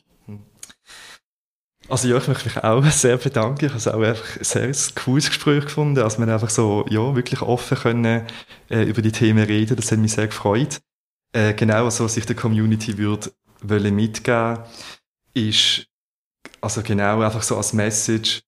[1.88, 3.66] Also ja, ich möchte mich auch sehr bedanken.
[3.66, 6.00] Ich habe es auch einfach ein sehr cooles Gespräch gefunden.
[6.00, 8.26] Also wir einfach so, ja, wirklich offen können
[8.70, 9.76] äh, über die Themen reden.
[9.76, 10.82] Das hat mich sehr gefreut.
[11.34, 13.32] Äh, genau, also was ich der Community würde
[13.62, 14.60] wollen mitgeben,
[15.34, 15.88] ist,
[16.62, 18.42] also genau einfach so als Message,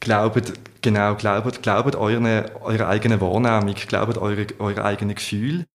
[0.00, 5.66] glaubt, genau, glaubt, glaubt eure, eure eigene Wahrnehmung, glaubt eure, eure eigene Gefühl.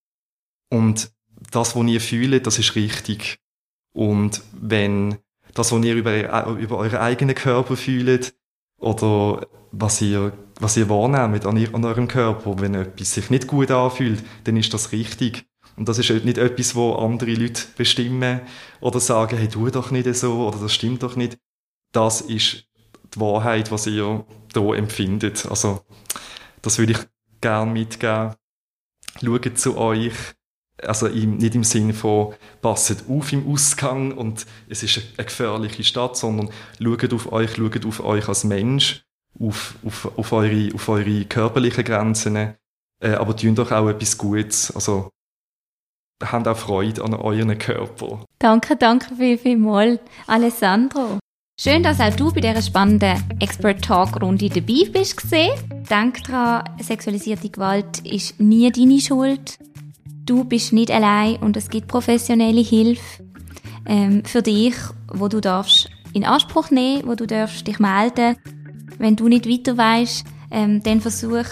[0.70, 1.12] Und
[1.52, 3.38] das, was ihr fühlt, das ist richtig.
[3.94, 5.18] Und wenn
[5.60, 8.34] das, was ihr über, über euren eigenen Körper fühlt
[8.78, 12.60] oder was ihr, was ihr wahrnehmt an, an eurem Körper.
[12.60, 15.46] Wenn etwas sich nicht gut anfühlt, dann ist das richtig.
[15.76, 18.42] Und das ist nicht etwas, wo andere Leute bestimmen
[18.82, 21.38] oder sagen, hey, tu doch nicht so oder das stimmt doch nicht.
[21.92, 22.66] Das ist
[23.14, 25.46] die Wahrheit, was ihr da empfindet.
[25.50, 25.82] Also,
[26.62, 27.00] das würde ich
[27.42, 28.36] gern mitgeben.
[29.22, 30.14] Schaut zu euch,
[30.84, 35.84] also im, nicht im Sinne von passet auf im Ausgang und es ist eine gefährliche
[35.84, 36.50] Stadt, sondern
[36.82, 39.04] schaut auf euch, schaut auf euch als Mensch,
[39.40, 42.56] auf, auf, auf, eure, auf eure körperlichen Grenzen, äh,
[43.12, 44.72] aber tun doch auch etwas Gutes.
[44.76, 45.10] Also
[46.24, 48.24] habt auch Freude an euren Körper.
[48.40, 51.20] Danke, danke viel, viel Alessandro.
[51.62, 55.22] Schön, dass auch du bei dieser spannenden Expert Talk Runde dabei bist.
[55.90, 59.60] Denk dran, sexualisierte Gewalt ist nie deine Schuld
[60.30, 63.24] du bist nicht allein und es gibt professionelle Hilfe
[63.86, 64.76] ähm, für dich,
[65.12, 68.36] wo du darfst in Anspruch nehmen, wo du darfst dich melden.
[69.00, 71.46] Wenn du nicht weiter weißt, ähm, dann versuch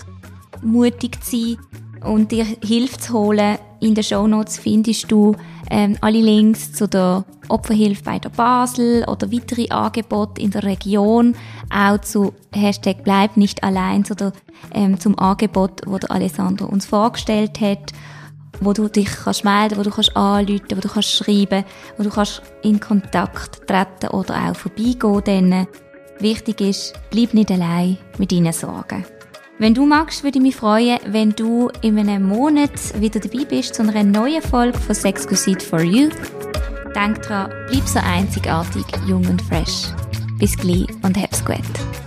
[0.62, 1.58] mutig zu sein
[2.04, 3.58] und dir Hilfe zu holen.
[3.80, 5.36] In den Show Notes findest du
[5.70, 11.36] ähm, alle Links zu der Opferhilfe bei der Basel oder weitere Angebote in der Region,
[11.70, 14.34] auch zu Hashtag Bleib nicht allein, zu der,
[14.74, 17.94] ähm, zum Angebot, wo der Alessandro uns vorgestellt hat
[18.62, 21.64] wo du dich kannst melden, wo du kannst anrufen, wo du kannst schreiben,
[21.98, 25.24] wo du kannst in Kontakt treten oder auch vorbeigehen.
[25.26, 25.68] Denn
[26.20, 29.06] wichtig ist, bleib nicht allein mit deinen Sorgen.
[29.60, 33.74] Wenn du magst, würde ich mich freuen, wenn du in einem Monat wieder dabei bist
[33.74, 36.10] zu einer neuen Folge von Sexquisite for You.
[36.94, 39.88] Denk dran, bleib so einzigartig, jung und fresh.
[40.38, 42.07] Bis gleich und hab's gut.